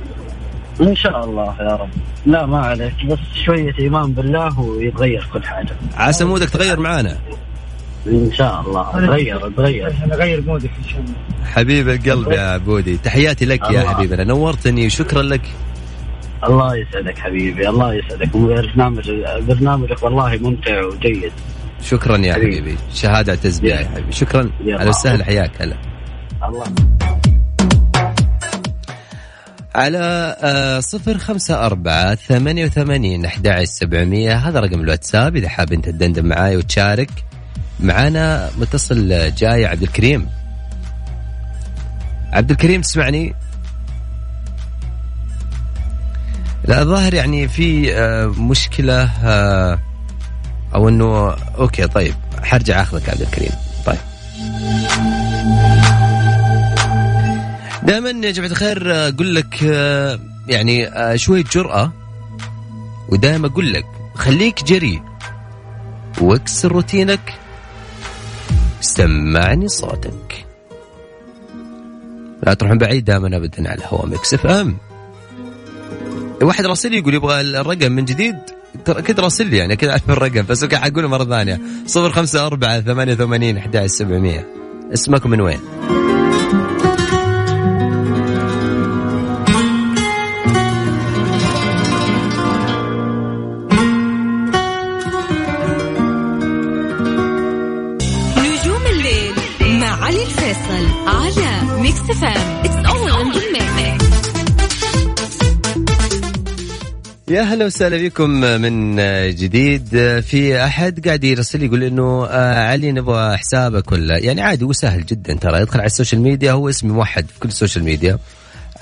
إن 0.82 0.96
شاء 0.96 1.26
الله 1.26 1.56
يا 1.60 1.76
رب. 1.76 1.90
لا 2.26 2.46
ما 2.46 2.60
عليك 2.60 3.06
بس 3.06 3.20
شوية 3.46 3.74
إيمان 3.80 4.12
بالله 4.12 4.60
ويتغير 4.60 5.28
كل 5.34 5.44
حاجة. 5.44 5.76
عسى 5.96 6.26
مودك 6.26 6.50
تغير 6.50 6.80
معانا. 6.80 7.18
إن 8.08 8.32
شاء 8.34 8.62
الله. 8.62 8.92
تغير 8.92 9.52
تغير. 9.58 9.94
غير 10.12 10.42
مودك 10.42 10.72
إن 10.84 10.90
شاء 10.90 11.00
الله. 11.00 11.14
حبيب 11.52 11.90
القلب 11.90 12.32
يا 12.32 12.42
عبودي 12.42 12.98
تحياتي 12.98 13.46
لك 13.46 13.72
يا. 13.72 13.90
حبيبنا. 13.90 14.24
نورتني 14.24 14.90
شكرا 14.90 15.22
لك. 15.22 15.42
الله 16.44 16.76
يسعدك 16.76 17.20
حبيبي 17.20 17.70
الله 17.70 17.94
يسعدك. 17.94 18.38
برنامج 18.38 19.12
برنامجك 19.48 20.04
والله 20.04 20.38
ممتع 20.38 20.86
وجيد. 20.86 21.32
شكرا 21.84 22.18
يا 22.18 22.34
حبيبي. 22.34 22.58
حبيبي. 22.58 22.78
شهادة 22.94 23.32
اعتز 23.32 23.60
بها 23.60 23.80
يا 23.80 23.88
حبيبي. 23.88 24.12
شكرا. 24.12 24.52
على 24.68 24.90
وسهلا 24.90 25.26
حياك 25.26 25.62
هلا 25.62 25.78
الله. 26.44 26.66
على 29.76 30.36
آه، 30.44 30.80
صفر 30.80 31.18
خمسة 31.18 31.66
أربعة 31.66 32.16
ثمانية 32.16 32.66
وثمانين 32.66 33.26
أحد 33.26 33.64
سبعمية. 33.64 34.36
هذا 34.36 34.60
رقم 34.60 34.82
الواتساب 34.82 35.36
إذا 35.36 35.50
حاب 35.50 35.74
أنت 35.74 35.90
تدندن 35.90 36.26
معاي 36.26 36.58
وتشارك. 36.58 37.12
معانا 37.80 38.50
متصل 38.58 39.32
جاي 39.36 39.66
عبد 39.66 39.82
الكريم. 39.82 40.28
عبد 42.34 42.52
الكريم 42.52 42.82
تسمعني؟ 42.82 43.34
الظاهر 46.80 47.14
يعني 47.14 47.48
في 47.48 47.96
آه، 47.96 48.26
مشكلة 48.26 49.04
آه، 49.24 49.80
أو 50.76 50.90
أنه 50.90 51.30
okay 51.58 51.88
طيب 51.88 52.14
حرجع 52.44 52.82
أخذك 52.82 53.10
عبد 53.10 53.22
الكريم. 53.22 53.52
طيب. 53.86 53.98
دائما 57.84 58.10
يا 58.10 58.32
جماعة 58.32 58.52
الخير 58.52 58.96
آه، 58.96 59.10
أقول 59.10 59.36
لك 59.36 59.62
يعني 60.48 60.90
شوية 61.18 61.44
جرأة 61.44 61.92
ودائما 63.10 63.48
أقول 63.48 63.74
لك 63.74 63.86
خليك 64.16 64.64
جريء 64.64 65.02
واكسر 66.22 66.72
روتينك 66.72 67.34
سمعني 68.82 69.68
صوتك. 69.68 70.46
لا 72.44 72.54
تروحون 72.54 72.78
بعيد 72.78 73.06
دائما 73.06 73.38
ابدا 73.38 73.70
على 73.70 73.78
الهواء 73.78 74.06
Mix 74.08 74.34
FM. 74.34 74.78
واحد 76.42 76.66
راسل 76.66 76.94
يقول 76.94 77.14
يبغى 77.14 77.42
الرقم 77.42 77.92
من 77.92 78.06
جديد. 78.06 78.36
ترى 78.86 79.00
أكيد 79.00 79.20
راسل 79.20 79.48
لي 79.48 79.58
يعني 79.58 79.74
أكيد 79.74 79.90
أعرف 79.90 80.10
الرقم 80.10 80.46
بس 80.50 80.64
okay 80.64 80.78
حقوله 80.78 81.08
مرة 81.08 81.24
ثانية. 81.24 81.60
054 81.96 82.82
88 82.84 83.58
11700 83.58 84.46
اسمك 84.94 85.26
من 85.26 85.42
وين؟ 85.42 85.60
نجوم 98.38 98.82
الليل 98.92 99.34
مع 99.80 100.06
علي 100.06 100.24
الفيصل 100.24 100.86
على 101.08 101.82
Mix 101.82 102.02
FM 102.02 102.61
يا 107.32 107.42
هلا 107.42 107.66
وسهلا 107.66 107.98
بكم 107.98 108.30
من 108.30 108.96
جديد. 109.36 109.88
في 110.20 110.64
أحد 110.64 111.08
قاعد 111.08 111.24
يرسل 111.24 111.64
يقول 111.64 111.84
إنه 111.84 112.26
آه، 112.26 112.70
علي 112.72 112.92
نبغى 112.92 113.38
حسابك 113.38 113.92
ولا؟ 113.92 114.18
يعني 114.18 114.42
عادي 114.42 114.66
وسهل 114.66 115.06
جدا 115.06 115.34
ترى. 115.34 115.62
ادخل 115.62 115.80
على 115.80 115.88
ال 115.88 115.92
social 115.92 116.22
media 116.22 116.52
هو 116.52 116.70
اسمي 116.70 116.92
موحد 116.92 117.26
في 117.28 117.40
كل 117.40 117.50
ال 117.50 117.54
social 117.54 117.84
media. 117.84 118.18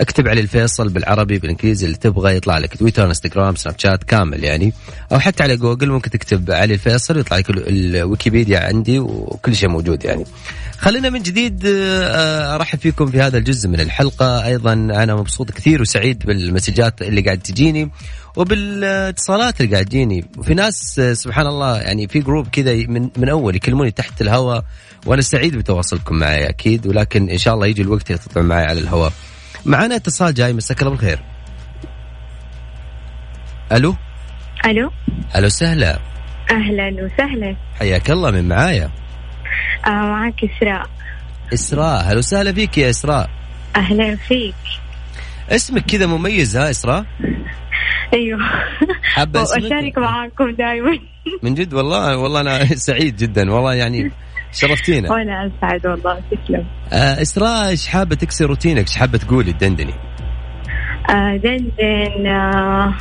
اكتب 0.02 0.28
علي 0.28 0.42
الفيصل 0.42 0.90
بالعربي 0.90 1.40
بالانجليزي 1.40 1.86
اللي 1.86 1.98
تبغى 1.98 2.36
يطلع 2.36 2.58
لك 2.58 2.76
تويتر 2.78 3.06
إنستغرام 3.06 3.56
سناب 3.56 3.76
شات 3.78 4.04
كامل 4.04 4.44
يعني. 4.44 4.74
أو 5.12 5.20
حتى 5.20 5.44
على 5.44 5.58
جوجل 5.58 5.90
ممكن 5.90 6.10
تكتب 6.10 6.52
علي 6.52 6.74
الفيصل 6.74 7.18
ويطلع 7.18 7.38
لك 7.38 7.50
ال- 7.50 7.96
الويكيبيديا 7.96 8.60
عندي 8.60 9.00
وكل 9.00 9.56
شيء 9.56 9.70
موجود 9.70 10.06
يعني. 10.06 10.26
خلينا 10.78 11.10
من 11.10 11.22
جديد 11.22 11.64
آه، 11.66 12.56
أرحب 12.56 12.80
فيكم 12.80 13.06
في 13.12 13.22
هذا 13.22 13.38
الجزء 13.38 13.70
من 13.70 13.80
الحلقة. 13.80 14.46
أيضا 14.46 14.74
أنا 14.74 15.16
مبسوط 15.16 15.52
كثير 15.52 15.82
وسعيد 15.82 16.26
بالمسجات 16.26 17.02
اللي 17.02 17.22
قاعد 17.22 17.40
تجيني. 17.40 17.90
وبالاتصالات 18.36 19.62
اللي 19.62 19.72
قاعد 19.74 19.86
تجيني 19.86 20.26
وفي 20.38 20.54
ناس 20.54 21.02
سبحان 21.13 21.48
الله 21.48 21.82
يعني 21.82 22.08
في 22.08 22.20
جروب 22.20 22.48
كذا 22.48 22.74
من 22.74 23.10
من 23.18 23.30
أول 23.30 23.56
يكلموني 23.56 23.92
تحت 23.92 24.22
الهواء 24.22 24.63
وأنا 25.06 25.22
سعيد 25.22 25.58
بتواصلكم 25.58 26.15
معي 26.15 26.50
أكيد 26.50 26.88
ولكن 26.88 27.30
إن 27.30 27.38
شاء 27.38 27.54
الله 27.54 27.68
يجي 27.68 27.82
الوقت 27.82 28.12
اللي 28.12 28.22
تطلعوا 28.22 28.48
معي 28.48 28.65
على 28.65 28.80
الهواء. 28.80 29.13
معنا 29.65 29.96
اتصال 29.96 30.34
جاي 30.34 30.54
مساك 30.54 30.82
الله 30.82 30.92
بالخير. 30.92 31.20
ألو؟ 33.72 33.96
ألو؟ 34.65 34.92
ألو 35.36 35.46
وسهلا 35.46 36.00
أهلا 36.52 37.04
وسهلا. 37.04 37.56
حياك 37.80 38.12
الله 38.12 38.32
من 38.32 38.48
معايا؟ 38.48 38.89
آه 39.86 39.89
معك 39.89 40.44
إسراء. 40.44 40.89
إسراء. 41.54 42.04
هلا 42.04 42.18
وسهلا 42.18 42.54
فيك 42.54 42.78
يا 42.78 42.89
إسراء. 42.89 43.30
أهلا 43.76 44.15
فيك. 44.15 44.56
اسمك 45.50 45.86
كذا 45.86 46.06
مميز 46.06 46.58
ها 46.58 46.70
إسراء؟ 46.70 47.06
أيوه. 48.13 48.39
حابه 49.04 49.39
وأشارك 49.41 49.97
معاكم 49.97 50.52
دائما 50.52 50.99
من 51.43 51.54
جد 51.54 51.73
والله 51.73 52.17
والله 52.17 52.41
أنا 52.41 52.65
سعيد 52.65 53.15
جدا 53.15 53.52
والله 53.52 53.73
يعني 53.73 54.12
شرفتينا. 54.52 55.12
وأنا 55.12 55.52
أسعد 55.52 55.88
والله 55.88 56.21
تسلم. 56.32 56.65
آه 56.93 57.21
إسراء 57.21 57.67
إيش 57.69 57.88
حابة 57.88 58.15
تكسر 58.15 58.45
روتينك؟ 58.45 58.88
إيش 58.88 58.95
حابة 58.97 59.17
تقولي؟ 59.17 59.54
تدندني 59.54 59.93
آه 61.10 61.36
دندن 61.38 62.28
آه 62.28 62.97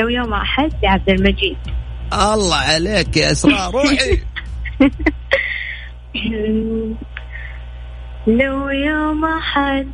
لو 0.00 0.08
يوم 0.08 0.32
أحد 0.34 0.72
لعبد 0.82 1.08
المجيد. 1.08 1.56
الله 2.12 2.56
عليك 2.56 3.16
يا 3.16 3.32
إسراء 3.32 3.70
روحي. 3.70 4.20
لو 8.26 8.68
يوم 8.68 9.24
أحد 9.24 9.86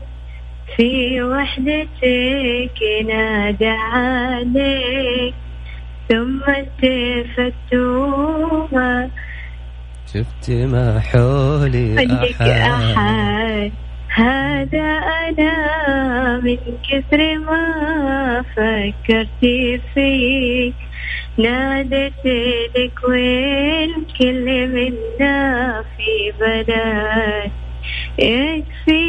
في 0.76 1.22
وحدتك 1.22 2.78
نادى 3.06 3.68
عليك. 3.68 5.34
ثم 6.08 6.40
التفتوها 7.68 9.10
شفت 10.06 10.50
ما 10.50 11.00
حولي 11.00 12.06
أحد. 12.06 12.48
أحد. 12.48 13.72
هذا 14.08 14.88
أنا 15.28 16.40
من 16.40 16.58
كثر 16.90 17.38
ما 17.38 18.44
فكرت 18.56 19.42
فيك. 19.94 20.74
نادت 21.38 22.24
لك 22.76 22.96
وين 23.08 23.92
كل 24.18 24.68
منا 24.68 25.82
في 25.96 26.32
بلد 26.40 27.50
يكفي 28.18 29.06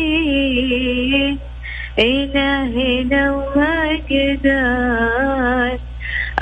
إلهي 2.00 3.04
لو 3.04 3.44
ما 3.56 4.00
قدر 4.10 5.80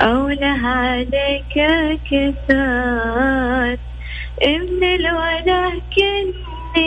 أو 0.00 0.28
عليك 0.42 1.54
كسر 2.10 3.76
ابن 4.42 4.84
الولا 4.84 5.80
كني 5.96 6.84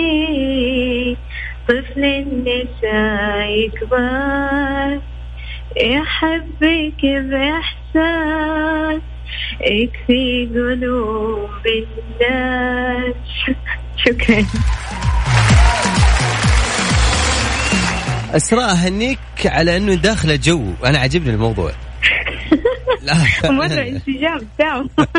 طفل 1.67 2.03
النساء 2.05 3.49
يكبر 3.49 4.99
يحبك 5.77 7.05
بإحساس 7.05 9.01
يكفي 9.61 10.49
قلوب 10.53 11.49
الناس. 11.65 13.15
شكرا. 14.05 14.45
أسراء 18.35 18.71
أهنيك 18.71 19.19
على 19.45 19.77
أنه 19.77 19.93
داخله 19.95 20.35
جو 20.35 20.73
أنا 20.85 20.99
عجبني 20.99 21.29
الموضوع. 21.33 21.71
لا. 23.03 23.13
مرة 23.51 23.65
انسجام 23.65 24.39
تام 24.57 24.89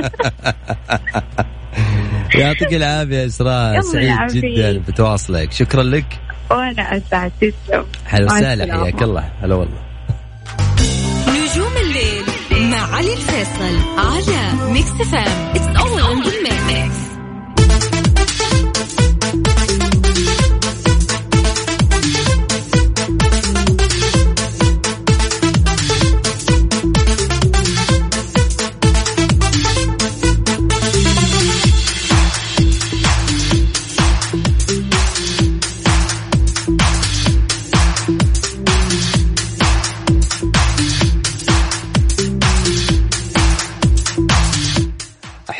يعطيك 2.40 2.74
العافية 2.74 3.26
أسراء. 3.26 3.80
سعيد. 3.80 4.26
جدا 4.32 4.78
بتواصلك. 4.78 5.52
شكرا 5.52 5.82
لك. 5.82 6.06
وأنا 6.50 6.96
أسعد. 6.96 7.32
تسلم. 7.40 7.84
هلا 8.04 8.26
مع 8.26 8.36
وسهلا. 8.38 8.84
حياك 8.84 9.02
الله. 9.02 9.30
هلا 9.42 9.54
والله. 9.54 9.78
نجوم 11.28 11.72
الليل 11.80 12.24
مع 12.70 12.96
علي 12.96 13.12
الفيصل 13.12 13.78
على 13.98 14.70
Mix 14.72 14.88
FM 14.90 15.50
it's 15.54 15.66
all 15.80 16.02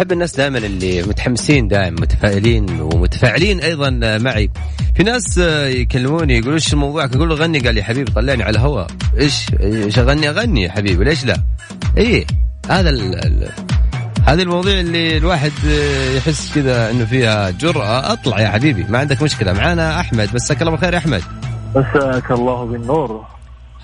أحب 0.01 0.13
الناس 0.13 0.37
دائما 0.37 0.59
اللي 0.59 1.03
متحمسين 1.03 1.69
دائما 1.69 1.91
متفائلين 1.91 2.81
ومتفاعلين 2.81 3.61
أيضا 3.61 3.91
معي. 4.19 4.51
في 4.97 5.03
ناس 5.03 5.39
يكلموني 5.67 6.39
يقولوا 6.39 6.55
إيش 6.55 6.75
موضوعك؟ 6.75 7.17
أقول 7.17 7.29
له 7.29 7.35
غني. 7.35 7.59
قال 7.59 7.75
لي 7.75 7.83
حبيبي 7.83 8.13
طلعني 8.13 8.43
على 8.43 8.51
الهواء. 8.51 8.87
إيش؟ 9.19 9.47
إيش 9.61 9.99
أغني؟ 9.99 10.29
أغني 10.29 10.63
يا 10.63 10.71
حبيبي. 10.71 11.05
ليش 11.05 11.25
لا؟ 11.25 11.37
إي 11.99 12.27
هذا 12.71 12.91
ال... 12.91 13.27
ال... 13.27 13.49
هذه 14.27 14.43
المواضيع 14.43 14.81
اللي 14.81 15.17
الواحد 15.17 15.53
يحس 16.17 16.55
كذا 16.55 16.91
إنه 16.91 17.05
فيها 17.05 17.51
جرأة. 17.51 18.13
أطلع 18.13 18.41
يا 18.41 18.49
حبيبي 18.49 18.85
ما 18.89 18.99
عندك 18.99 19.23
مشكلة. 19.23 19.53
معانا 19.53 20.01
أحمد. 20.01 20.35
مساك 20.35 20.61
الله 20.61 20.71
بالخير 20.71 20.93
يا 20.93 20.99
أحمد. 20.99 21.23
مساك 21.77 22.31
الله 22.31 22.65
بالنور. 22.65 23.27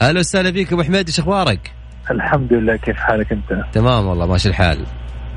هلا 0.00 0.20
وسهلا 0.20 0.52
فيك 0.52 0.72
أبو 0.72 0.82
حميد 0.82 1.06
إيش 1.06 1.20
أخبارك؟ 1.20 1.72
الحمد 2.10 2.52
لله. 2.52 2.76
كيف 2.76 2.96
حالك 2.96 3.32
أنت؟ 3.32 3.64
تمام 3.72 4.06
والله 4.06 4.26
ماشي 4.26 4.48
الحال. 4.48 4.86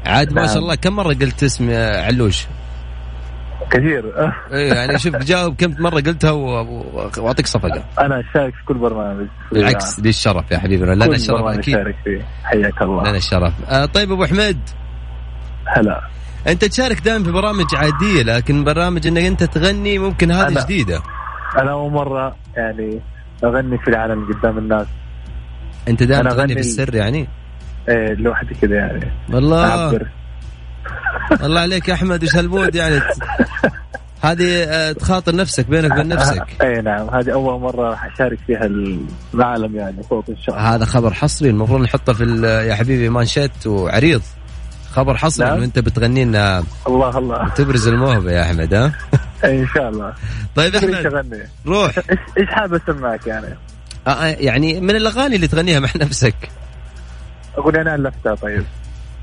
عاد 0.05 0.33
ما 0.33 0.41
نعم. 0.41 0.47
شاء 0.53 0.57
الله 0.57 0.75
كم 0.75 0.95
مرة 0.95 1.13
قلت 1.13 1.43
اسم 1.43 1.69
علوش؟ 1.73 2.47
كثير. 3.71 4.03
إيه 4.53 4.73
يعني 4.73 4.99
شوف 4.99 5.15
جاوب 5.15 5.55
كم 5.55 5.75
مرة 5.79 6.01
قلتها 6.01 6.31
وأعطيك 6.31 7.47
صفقة. 7.47 7.83
أنا 7.99 8.19
أشارك 8.19 8.53
في 8.53 8.63
كل 8.65 8.73
برنامج. 8.77 9.27
بالعكس 9.51 9.99
لي 9.99 10.09
الشرف 10.09 10.51
يا 10.51 10.57
حبيبنا 10.57 10.91
لنا 10.93 11.05
كل 11.07 11.13
الشرف 11.13 11.41
برنامج 11.41 11.57
أكيد. 11.59 11.75
اشارك 11.75 11.95
فيه. 12.03 12.25
حياك 12.43 12.81
لنا 12.81 12.91
الله 12.99 13.17
الشرف. 13.17 13.53
آه 13.69 13.85
طيب 13.85 14.11
أبو 14.11 14.25
حميد. 14.25 14.59
هلا. 15.67 16.01
أنت 16.47 16.65
تشارك 16.65 16.99
دائما 17.01 17.23
في 17.23 17.31
برامج 17.31 17.65
عادية 17.75 18.23
لكن 18.23 18.63
برامج 18.63 19.07
إنك 19.07 19.23
أنت 19.23 19.43
تغني 19.43 19.99
ممكن 19.99 20.31
هذه 20.31 20.47
أنا. 20.47 20.63
جديدة. 20.63 21.01
أنا 21.57 21.71
أول 21.71 21.91
مرة 21.91 22.35
يعني 22.55 22.99
أغني 23.43 23.77
في 23.77 23.87
العالم 23.87 24.33
قدام 24.33 24.57
الناس. 24.57 24.87
أنت 25.87 26.03
دائما 26.03 26.29
تغني 26.29 26.41
أغني 26.41 26.53
بالسر 26.55 26.95
يعني؟ 26.95 27.27
لوحدي 27.93 28.55
كذا 28.61 28.75
يعني. 28.75 29.11
والله. 29.29 29.99
الله 31.43 31.61
عليك 31.61 31.87
يا 31.89 31.93
أحمد 31.93 32.23
وش 32.23 32.35
هال 32.35 32.49
mood 32.49 32.75
يعني؟ 32.75 33.01
هذه 34.21 34.63
آه، 34.63 34.91
تخاطر 34.91 35.35
نفسك 35.35 35.67
بينك 35.67 35.91
وبين 35.91 36.07
نفسك. 36.07 36.45
اي 36.63 36.81
نعم. 36.81 37.09
هذه 37.09 37.33
أول 37.33 37.61
مرة 37.61 37.89
راح 37.89 38.05
أشارك 38.05 38.39
فيها 38.47 38.69
العالم 39.33 39.75
يعني 39.75 40.03
فوق 40.03 40.25
إن 40.29 40.37
شاء 40.37 40.57
الله. 40.57 40.75
هذا 40.75 40.85
خبر 40.85 41.13
حصري 41.13 41.49
المفروض 41.49 41.81
نحطه 41.81 42.13
في 42.13 42.23
يا 42.69 42.75
حبيبي 42.75 43.09
مانشيت 43.09 43.67
وعريض. 43.67 44.21
خبر 44.91 45.17
حصري 45.17 45.45
نعم. 45.45 45.55
إنه 45.55 45.65
أنت 45.65 45.79
بتغني 45.79 46.25
لنا 46.25 46.63
الله 46.87 47.17
الله. 47.17 47.49
تبرز 47.49 47.87
الموهبة 47.87 48.31
يا 48.31 48.41
أحمد 48.41 48.73
ها؟ 48.73 48.91
إيه 49.43 49.59
إن 49.63 49.67
شاء 49.67 49.89
الله. 49.89 50.13
طيب 50.55 50.75
إيش 50.75 50.83
أحمد 50.83 51.47
روح. 51.67 51.97
إيش 51.97 52.19
إيش 52.37 52.47
حابب 52.49 52.81
أسمعك 52.89 53.27
يعني؟ 53.27 53.57
آه، 54.07 54.09
آه، 54.09 54.35
يعني 54.39 54.81
من 54.81 54.95
الأغاني 54.95 55.35
اللي 55.35 55.47
تغنيها 55.47 55.79
مع 55.79 55.89
نفسك؟ 55.95 56.35
أقول 57.59 57.75
أنا 57.77 57.95
الفتها 57.95 58.35
طيب. 58.35 58.65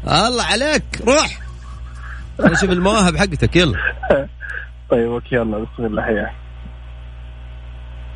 الله 0.07 0.43
عليك 0.45 0.83
روح. 1.07 1.39
نشوف 2.41 2.71
المواهب 2.71 3.17
حقتك 3.17 3.57
يلا. 3.57 3.79
طيب 4.91 5.11
أوكي 5.11 5.35
يلا 5.35 5.59
بسم 5.59 5.85
الله 5.87 6.03
حياك. 6.03 6.33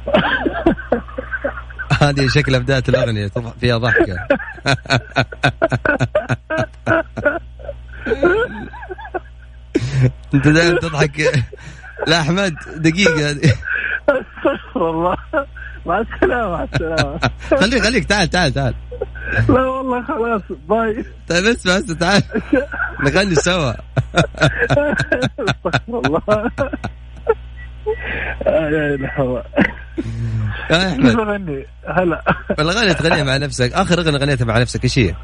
هذه 2.02 2.28
شكلها 2.28 2.58
بدايه 2.58 2.82
الأغنية 2.88 3.28
تضح- 3.28 3.52
فيها 3.60 3.78
ضحكة. 3.78 4.16
أنت 10.34 10.48
دائما 10.48 10.78
تضحك. 10.78 11.44
لا 12.06 12.20
أحمد 12.20 12.56
دقيقة. 12.76 13.30
استغفر 14.08 14.90
الله. 14.90 15.16
مع 15.86 15.98
السلامة 16.00 16.50
مع 16.50 16.64
السلامة. 16.72 17.18
خليك 17.60 17.82
خليك 17.82 18.04
تعال 18.04 18.30
تعال 18.30 18.52
تعال. 18.54 18.74
لا 19.48 19.64
والله 19.66 20.02
خلاص 20.02 20.42
باي. 20.68 21.04
طيب 21.28 21.44
اسمع 21.44 21.78
اسمع 21.78 21.96
تعال. 21.96 22.22
نغني 23.00 23.34
سوا. 23.34 23.72
استغفر 24.70 26.00
الله. 26.06 26.22
يا 28.46 28.94
إله. 28.94 29.42
يا 30.70 30.88
أحمد. 30.88 31.18
أغني 31.18 31.66
هلا. 31.86 32.22
الاغاني 32.50 32.94
تغنيها 32.94 33.24
مع 33.24 33.36
نفسك. 33.36 33.72
آخر 33.72 33.98
أغنية 33.98 34.18
غنيتها 34.18 34.44
مع 34.44 34.58
نفسك 34.58 34.84
إيش 34.84 34.98
هي؟ 34.98 35.14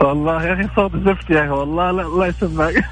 والله 0.00 0.44
يا 0.44 0.54
أخي 0.54 0.68
صوت 0.76 0.96
زفت 0.96 1.30
يا 1.30 1.40
أخي 1.40 1.48
والله 1.48 1.90
لا 1.90 2.02
الله 2.02 2.26
يسمعك. 2.26 2.74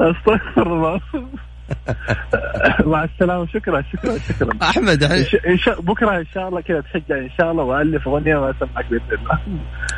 استغفر 0.00 0.62
الله. 0.72 1.00
مع 2.92 3.04
السلامة 3.04 3.46
شكرا 3.46 3.82
شكرا 3.92 4.18
شكرا. 4.28 4.50
أحمد 4.62 5.02
إن 5.02 5.10
يعني 5.10 5.58
شاء- 5.58 5.80
بكرة 5.80 6.18
إن 6.18 6.26
شاء 6.34 6.48
الله 6.48 6.60
كذا 6.60 6.80
تشجع 6.80 7.18
إن 7.18 7.30
شاء 7.38 7.50
الله 7.52 7.64
وألف 7.64 8.08
أغنية 8.08 8.36
واسمعك 8.36 8.86
بإذن 8.90 9.02
الله. 9.20 9.38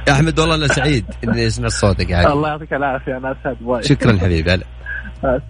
يا 0.09 0.13
أحمد 0.13 0.41
والله 0.41 0.55
أنا 0.55 0.67
سعيد 0.69 1.05
إني 1.25 1.47
أسمع 1.47 1.69
صوتك 1.69 2.13
حبيبي 2.15 2.33
الله 2.33 2.49
يعطيك 2.49 2.73
العافية 2.73 3.17
أنا 3.17 3.37
أسعد 3.41 3.57
باي 3.61 3.83
شكرا 3.83 4.19
حبيبي 4.19 4.51
هلا. 4.51 4.65
هلا 5.25 5.41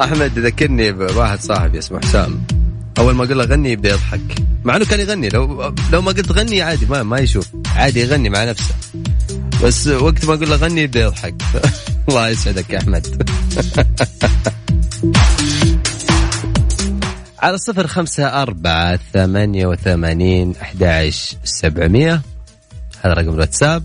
أحمد 0.00 0.38
ذكرني 0.38 0.92
بواحد 0.92 1.38
صاحبي 1.40 1.78
اسمه 1.78 2.00
حسام. 2.00 2.42
أول 2.98 3.14
ما 3.14 3.24
أقول 3.24 3.38
له 3.38 3.44
غني 3.44 3.72
يبدأ 3.72 3.88
يضحك. 3.90 4.20
مع 4.64 4.76
إنه 4.76 4.84
كان 4.84 5.00
يغني 5.00 5.28
لو 5.28 5.72
لو 5.92 6.00
ما 6.02 6.12
قلت 6.12 6.32
غني 6.32 6.62
عادي 6.62 6.86
ما 6.86 7.02
ما 7.02 7.18
يشوف. 7.18 7.48
عادي 7.76 8.00
يغني 8.00 8.28
مع 8.30 8.44
نفسه. 8.44 8.74
بس 9.62 9.86
وقت 9.86 10.24
ما 10.24 10.34
أقول 10.34 10.50
له 10.50 10.56
غني 10.56 10.82
يبدا 10.82 11.00
يضحك. 11.00 11.34
الله 12.08 12.28
يسعدك 12.28 12.70
يا 12.70 12.78
احمد. 12.78 13.06
على 17.38 17.58
صفر 17.58 17.86
خمسة 17.86 18.42
أربعة 18.42 18.98
ثمانية 19.12 19.66
وثمانين 19.66 20.54
أحد 20.62 21.10
سبعمية. 21.44 22.22
هذا 23.02 23.14
رقم 23.14 23.28
الواتساب. 23.28 23.84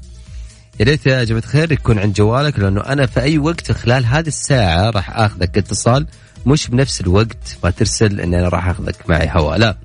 يا 0.79 0.85
ريت 0.85 1.05
يا 1.05 1.23
جماعة 1.23 1.41
الخير 1.41 1.71
يكون 1.71 1.99
عند 1.99 2.13
جوالك 2.13 2.59
لأنه 2.59 2.81
أنا 2.81 3.05
في 3.05 3.21
أي 3.21 3.37
وقت 3.37 3.71
خلال 3.71 4.05
هذه 4.05 4.27
الساعة 4.27 4.89
راح 4.89 5.17
آخذك 5.19 5.57
اتصال 5.57 6.07
مش 6.45 6.67
بنفس 6.67 7.01
الوقت 7.01 7.57
ما 7.63 7.69
ترسل 7.69 8.21
إن 8.21 8.33
أنا 8.33 8.49
راح 8.49 8.67
آخذك 8.67 9.09
معي 9.09 9.29
هواء. 9.31 9.57
لا. 9.57 9.77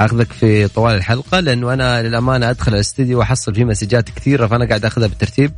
حاخذك 0.00 0.32
في 0.32 0.68
طوال 0.68 0.94
الحلقة 0.94 1.40
لأنه 1.40 1.72
أنا 1.72 2.02
للأمانة 2.02 2.50
أدخل 2.50 2.74
الاستديو 2.74 3.18
وأحصل 3.18 3.54
فيه 3.54 3.64
مسجات 3.64 4.10
كثيرة 4.10 4.46
فأنا 4.46 4.66
قاعد 4.66 4.84
أخذها 4.84 5.06
بالترتيب. 5.06 5.52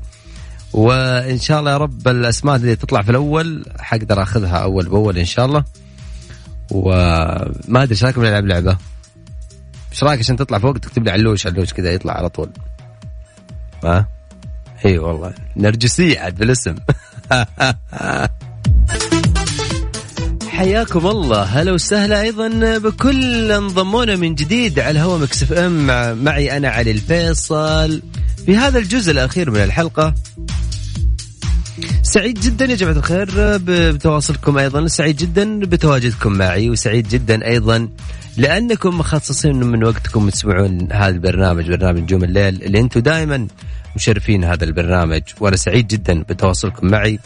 وإن 0.73 1.39
شاء 1.39 1.61
الله 1.61 1.71
يا 1.71 1.77
رب 1.77 2.09
الأسماء 2.09 2.57
اللي 2.57 2.77
تطلع 2.77 3.03
في 3.03 3.11
الأول 3.11 3.65
حقدر 3.79 4.23
أخذها 4.23 4.57
أول 4.57 4.89
بأول 4.89 5.19
إن 5.19 5.25
شاء 5.25 5.47
الله. 5.47 5.65
وما 6.71 7.83
أدري 7.83 7.91
إيش 7.91 8.05
رايكم 8.05 8.25
نلعب 8.25 8.47
لعبة؟ 8.47 8.77
إيش 9.93 10.05
رأيك 10.05 10.21
عشان 10.21 10.37
تطلع 10.37 10.59
فوق 10.59 10.79
تكتب 10.79 11.05
لي 11.05 11.11
علوش 11.11 11.47
علوش 11.47 11.73
كذا 11.73 11.93
يطلع 11.93 12.13
على 12.13 12.29
طول. 12.29 12.51
ها؟ 13.85 14.09
إي 14.85 14.99
والله. 14.99 15.35
نرجسية 15.57 16.21
عاد 16.21 16.39
بالاسم. 16.39 16.75
حياكم 20.53 21.07
الله. 21.07 21.43
هلا 21.43 21.73
وسهلا 21.73 22.23
أيضا 22.23 22.79
بكل 22.79 23.53
انضمونا 23.53 24.17
من 24.17 24.35
جديد 24.35 24.79
على 24.79 24.99
هوا 24.99 25.19
مكسف 25.19 25.53
ام. 25.53 25.87
معي 26.25 26.57
أنا 26.57 26.69
علي 26.69 26.91
الفيصل. 26.91 28.03
في 28.47 28.57
هذا 28.57 28.79
الجزء 28.79 29.13
الأخير 29.13 29.51
من 29.51 29.63
الحلقة. 29.63 30.15
سعيد 32.03 32.41
جدا 32.41 32.65
يا 32.65 32.75
جماعة 32.75 32.95
الخير 32.95 33.31
بتواصلكم 33.37 34.59
أيضا. 34.59 34.87
سعيد 34.87 35.17
جدا 35.17 35.59
بتواجدكم 35.59 36.33
معي 36.33 36.71
وسعيد 36.71 37.09
جدا 37.09 37.47
أيضا 37.47 37.89
لأنكم 38.37 38.99
مخصصين 38.99 39.57
من 39.57 39.85
وقتكم 39.85 40.31
تسمعون 40.31 40.89
هذا 40.93 41.09
البرنامج 41.09 41.71
برنامج 41.71 42.01
نجوم 42.01 42.25
الليل. 42.25 42.63
اللي 42.63 42.81
أنتم 42.81 43.01
دائما 43.01 43.47
مشرفين 43.97 44.45
هذا 44.45 44.65
البرنامج. 44.65 45.23
وأنا 45.41 45.57
سعيد 45.57 45.89
جدا 45.89 46.23
بتواصلكم 46.23 46.87
معي. 46.87 47.19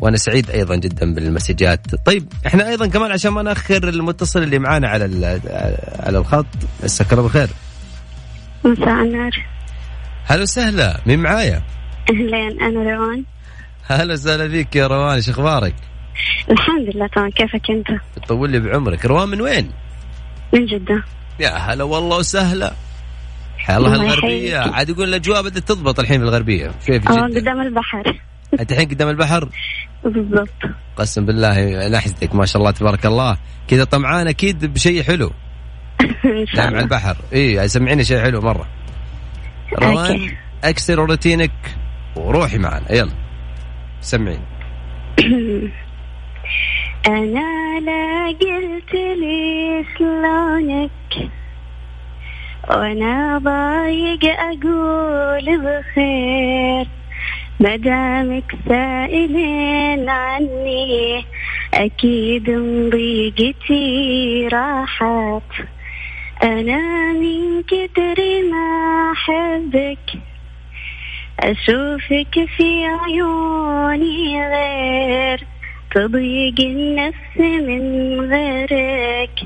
وأنا 0.00 0.16
سعيد 0.16 0.50
أيضا 0.50 0.76
جدا 0.76 1.14
بالمسجات. 1.14 1.94
طيب 2.04 2.32
إحنا 2.46 2.68
أيضا 2.68 2.86
كمان 2.86 3.12
عشان 3.12 3.30
ما 3.30 3.42
نأخر 3.42 3.88
المتصل 3.88 4.42
اللي 4.42 4.58
معانا 4.58 4.88
على 4.88 5.04
على 6.00 6.18
الخط 6.18 6.46
مساك 6.84 7.12
الله 7.12 7.22
بالخير. 7.22 7.48
مساء 8.64 9.02
النور. 9.02 9.30
هلا 10.24 10.42
وسهلا 10.42 11.00
مين 11.06 11.18
معايا؟ 11.18 11.62
أهلين 12.10 12.62
أنا 12.62 12.96
روان. 12.96 13.24
هلا 13.86 14.12
وسهلا 14.12 14.48
فيك 14.48 14.76
يا 14.76 14.86
روان 14.86 15.14
إيش 15.14 15.28
أخبارك؟ 15.28 15.74
الحمد 16.50 16.94
لله 16.94 17.06
تمام. 17.06 17.30
كيفك 17.30 17.70
أنت؟ 17.70 17.86
تطول 18.16 18.50
لي 18.50 18.60
بعمرك. 18.60 19.06
روان 19.06 19.28
من 19.28 19.40
وين؟ 19.40 19.70
من 20.52 20.66
جدة. 20.66 21.04
يا 21.40 21.48
هلا 21.48 21.84
والله 21.84 22.16
وسهلا. 22.16 22.72
الله 23.70 23.94
الغربية. 23.94 24.58
عاد 24.58 24.88
يقول 24.88 25.08
الأجواء 25.08 25.42
بدأت 25.42 25.68
تضبط 25.68 26.00
الحين 26.00 26.18
في 26.18 26.24
الغربية. 26.24 26.70
شوي 26.86 27.00
في 27.00 27.08
آه 27.08 27.22
قدام 27.22 27.60
البحر. 27.60 28.20
أنت 28.60 28.72
الحين 28.72 28.88
قدام 28.88 29.08
البحر؟ 29.08 29.48
بالضبط. 30.04 30.48
قسم 30.96 31.26
بالله 31.26 31.88
نحسدك 31.88 32.34
ما 32.34 32.46
شاء 32.46 32.60
الله 32.60 32.70
تبارك 32.70 33.06
الله. 33.06 33.36
كذا 33.68 33.84
طمعان 33.84 34.28
أكيد 34.28 34.64
بشيء 34.74 35.02
حلو. 35.02 35.32
إن 36.24 36.46
شاء 36.46 36.66
الله 36.66 36.76
على 36.76 36.80
البحر. 36.80 37.16
اي 37.32 37.68
سمعيني 37.68 38.04
شيء 38.04 38.20
حلو 38.20 38.40
مرة. 38.40 38.66
روان 39.78 40.30
أكسر 40.64 40.94
روتينك 40.94 41.76
وروحي 42.16 42.58
معنا 42.58 42.92
يلا 42.92 43.12
سمعين 44.00 44.40
أنا 47.06 47.80
لا 47.80 48.26
قلت 48.26 48.94
لي 48.94 49.84
شلونك 49.98 51.30
وأنا 52.70 53.38
ضايق 53.38 54.24
أقول 54.24 55.60
بخير. 55.60 56.86
مدامك 57.60 58.54
سائلين 58.68 60.08
عني. 60.08 61.24
أكيد 61.74 62.50
ضيقتي 62.90 64.48
راحت. 64.52 65.66
أنا 66.42 67.12
من 67.12 67.62
كتر 67.62 68.16
ما 68.50 69.12
أحبك. 69.12 70.18
أشوفك 71.40 72.48
في 72.56 72.84
عيوني 72.84 74.48
غير. 74.48 75.46
تضيق 75.94 76.60
النفس 76.60 77.36
من 77.38 78.20
غيرك. 78.20 79.40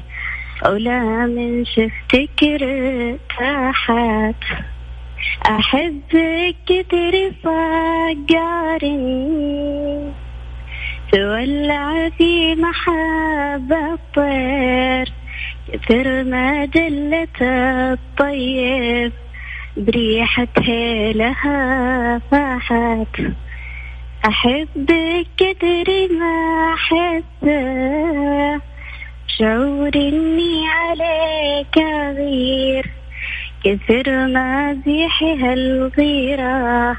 ولا 0.66 1.26
من 1.26 1.64
شفتك 1.64 2.42
ارتاحت 2.42 4.44
أحبك 5.46 6.56
كتر 6.66 7.32
صقاري 7.44 8.90
تولع 11.12 12.08
في 12.08 12.54
محبة 12.54 13.94
الطير 13.94 15.12
كثر 15.72 16.24
ما 16.24 16.64
دلت 16.64 17.42
الطيب 17.42 19.12
بريحة 19.76 20.48
هيلها 20.58 22.18
فاحت. 22.30 23.20
أحبك 24.28 25.26
كثر 25.36 26.08
ما 26.10 26.74
أحب 26.74 27.48
شعور 29.38 29.90
إني 29.94 30.68
عليك 30.68 31.78
أغير 31.78 32.89
كثر 33.64 34.26
ما 34.26 34.82
زيحها 34.86 35.52
الغيرة 35.52 36.96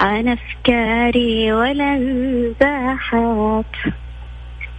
عن 0.00 0.28
أفكاري 0.28 1.52
ولا 1.52 1.94
انزاحت. 1.94 3.64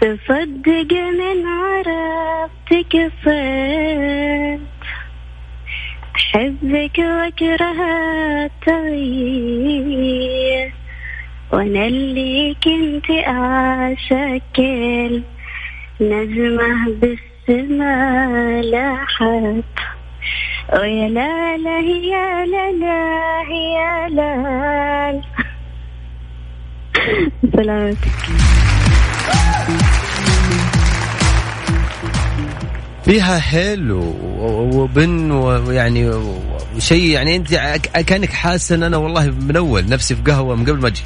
تصدق 0.02 0.94
من 0.94 1.46
عرفتك 1.48 3.12
صرت. 3.26 4.60
أحبك 6.16 6.98
وأكره 6.98 7.82
التغيير 8.68 10.06
وأنا 11.54 11.86
اللي 11.88 12.56
كنت 12.64 13.10
اشكل 13.90 15.22
نجمة 16.02 16.90
بالسما 16.90 18.62
لاحت. 18.62 19.95
ويا 20.74 21.10
لا 21.10 21.58
لا 21.58 21.80
يا 21.80 22.46
لا 22.46 22.72
لا 22.72 23.42
يا 23.76 24.10
لا. 24.10 25.22
سلامتك 27.56 28.08
فيها 33.06 33.42
هيل 33.44 33.92
وبن 33.92 35.32
ويعني 35.32 36.10
وشيء 36.76 37.04
يعني 37.04 37.36
أنت 37.36 37.54
كانك 38.08 38.34
حاسة 38.34 38.76
إن 38.76 38.84
أنا 38.84 38.98
والله 38.98 39.26
من 39.26 39.56
أول 39.56 39.90
نفسي 39.90 40.16
في 40.16 40.22
قهوة 40.22 40.56
من 40.56 40.66
قبل 40.66 40.82
ما 40.82 40.88
أجي. 40.88 41.04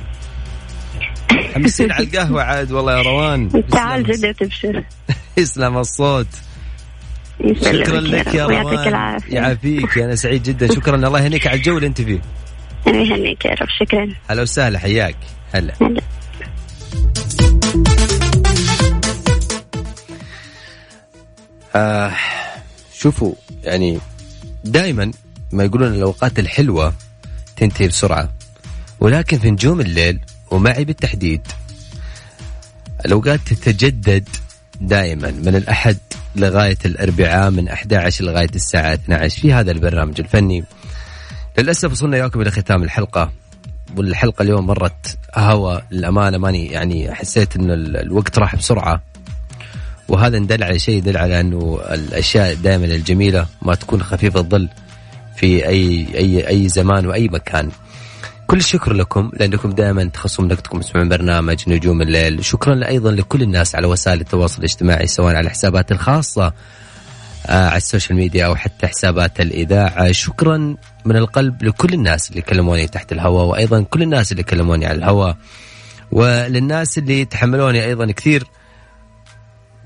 حمسين 1.56 1.92
على 1.92 2.04
القهوة 2.04 2.44
عاد 2.44 2.72
والله 2.72 2.98
يا 2.98 3.02
روان. 3.02 3.64
تعال 3.72 4.04
جدة 4.04 4.32
تبشر. 4.32 4.84
يسلم 5.38 5.78
الصوت. 5.78 6.28
شكرا 7.40 8.00
لك 8.02 8.34
يا 8.34 8.46
روان. 8.46 9.20
يعافيك 9.30 9.98
أنا 9.98 10.16
سعيد 10.16 10.44
جدا. 10.44 10.68
شكرا. 10.76 10.96
الله 10.96 11.22
يهنيك 11.22 11.48
على 11.48 11.58
الجو 11.58 11.78
اللي 11.78 11.88
أنت 11.88 12.02
فيه. 12.02 12.22
الله 12.88 13.00
يهنيك 13.00 13.46
يا 13.46 13.52
رب. 13.52 13.68
شكرا. 13.80 14.08
هلا 14.30 14.42
وسهلا. 14.42 14.80
حياك. 14.80 15.16
هلا. 15.54 15.74
هلا. 15.82 16.02
آه 21.76 22.14
شوفوا 22.94 23.34
يعني 23.64 24.00
دائما 24.64 25.12
ما 25.52 25.64
يقولون 25.64 25.94
الأوقات 25.94 26.40
الحلوة 26.40 26.94
تنتهي 27.56 27.88
بسرعة 27.88 28.30
ولكن 29.00 29.40
في 29.40 29.52
نجوم 29.52 29.82
الليل 29.82 30.20
ومعي 30.52 30.86
بالتحديد 30.86 31.42
الأوقات 33.06 33.40
تتجدد 33.40 34.30
دائما 34.82 35.32
من 35.32 35.56
الأحد 35.56 35.98
لغاية 36.36 36.78
الأربعاء 36.86 37.50
من 37.52 37.70
11 37.70 38.26
لغاية 38.26 38.50
الساعة 38.56 38.94
12 38.94 39.42
في 39.42 39.54
هذا 39.54 39.72
البرنامج 39.72 40.20
الفني. 40.20 40.64
للأسف 41.58 41.92
وصلنا 41.92 42.18
إياكم 42.18 42.42
إلى 42.42 42.52
ختام 42.52 42.84
الحلقة 42.84 43.32
والحلقة 43.98 44.44
اليوم 44.44 44.68
مرت 44.68 45.18
هوا 45.36 45.80
للأمانة 45.92 46.38
ماني 46.38 46.68
يعني 46.68 47.16
حسيت 47.16 47.56
أن 47.56 47.72
الوقت 47.72 48.40
راح 48.40 48.56
بسرعة. 48.56 49.02
وهذا 50.08 50.40
ندل 50.40 50.64
على 50.64 50.80
شيء 50.80 50.98
يدل 50.98 51.18
على 51.18 51.40
أنه 51.40 51.80
الأشياء 51.92 52.54
دائما 52.54 52.86
الجميلة 52.86 53.48
ما 53.62 53.76
تكون 53.76 54.04
خفيفة 54.04 54.40
الظل 54.40 54.70
في 55.36 55.68
أي 55.68 56.08
أي 56.16 56.48
أي 56.48 56.70
زمان 56.70 57.06
وأي 57.06 57.28
مكان. 57.28 57.70
كل 58.50 58.58
الشكر 58.58 58.94
لكم 58.94 59.32
لأنكم 59.40 59.72
دائما 59.72 60.04
تخصصون 60.04 60.52
وقتكم 60.52 60.80
تسمعون 60.80 61.10
برنامج 61.10 61.64
نجوم 61.68 62.02
الليل. 62.02 62.46
شكرا 62.46 62.88
أيضا 62.88 63.12
لكل 63.12 63.42
الناس 63.42 63.76
على 63.76 63.88
وسائل 63.88 64.22
التواصل 64.22 64.58
الاجتماعي 64.58 65.08
سواء 65.08 65.36
على 65.36 65.46
الحسابات 65.46 65.92
الخاصة 65.92 66.54
آه، 67.48 67.68
على 67.68 67.78
ال 67.78 67.83
social 67.83 68.18
media 68.18 68.46
أو 68.46 68.56
حتى 68.56 68.88
حسابات 68.88 69.42
الإذاعة. 69.42 70.12
شكرا 70.12 70.76
من 71.06 71.16
القلب 71.16 71.64
لكل 71.64 71.94
الناس 71.94 72.30
اللي 72.30 72.42
كلموني 72.42 72.88
تحت 72.88 73.12
الهواء 73.12 73.46
وأيضا 73.46 73.82
كل 73.82 74.02
الناس 74.02 74.32
اللي 74.32 74.44
كلموني 74.44 74.86
على 74.86 74.98
الهواء. 74.98 75.38
وللناس 76.12 76.98
اللي 76.98 77.26
تحملوني 77.26 77.86
أيضا 77.86 78.12
كثير 78.12 78.44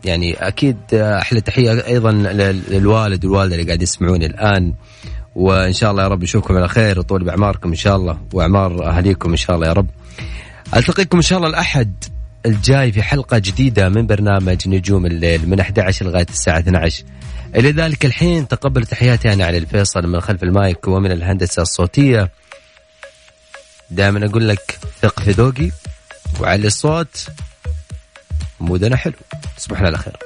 يعني 0.05 0.33
أكيد 0.33 0.77
أحلى 0.93 1.41
تحية 1.41 1.87
أيضا 1.87 2.11
للوالد 2.11 3.25
والوالدة 3.25 3.55
اللي 3.55 3.65
قاعد 3.67 3.81
يسمعوني 3.81 4.25
الآن. 4.25 4.73
وإن 5.35 5.73
شاء 5.73 5.91
الله 5.91 6.03
يا 6.03 6.07
رب 6.07 6.23
نشوفكم 6.23 6.57
على 6.57 6.67
خير 6.67 6.99
وطول 6.99 7.23
بأعماركم 7.23 7.69
إن 7.69 7.75
شاء 7.75 7.95
الله 7.95 8.17
وأعمار 8.33 8.89
اهاليكم 8.89 9.29
إن 9.29 9.37
شاء 9.37 9.55
الله 9.55 9.67
يا 9.67 9.73
رب. 9.73 9.87
ألتقيكم 10.75 11.17
إن 11.17 11.23
شاء 11.23 11.37
الله 11.37 11.49
الأحد 11.49 12.03
الجاي 12.45 12.91
في 12.91 13.03
حلقة 13.03 13.37
جديدة 13.37 13.89
من 13.89 14.07
برنامج 14.07 14.69
نجوم 14.69 15.05
الليل 15.05 15.49
من 15.49 15.59
11 15.59 16.05
لغاية 16.05 16.25
الساعة 16.29 16.59
12. 16.59 17.03
إلى 17.55 17.71
ذلك 17.71 18.05
الحين 18.05 18.47
تقبل 18.47 18.85
تحياتي 18.85 19.33
أنا 19.33 19.45
علي 19.45 19.57
الفيصل 19.57 20.07
من 20.07 20.21
خلف 20.21 20.43
المايك 20.43 20.87
ومن 20.87 21.11
الهندسة 21.11 21.61
الصوتية. 21.61 22.31
دائما 23.91 24.25
أقول 24.25 24.49
لك 24.49 24.79
ثق 25.01 25.19
في 25.19 25.31
ذوقي 25.31 25.71
وعلي 26.39 26.67
الصوت 26.67 27.27
مودنا 28.59 28.95
حلو 28.95 29.13
تصبحنا 29.57 29.87
على 29.87 29.97
خير 29.97 30.17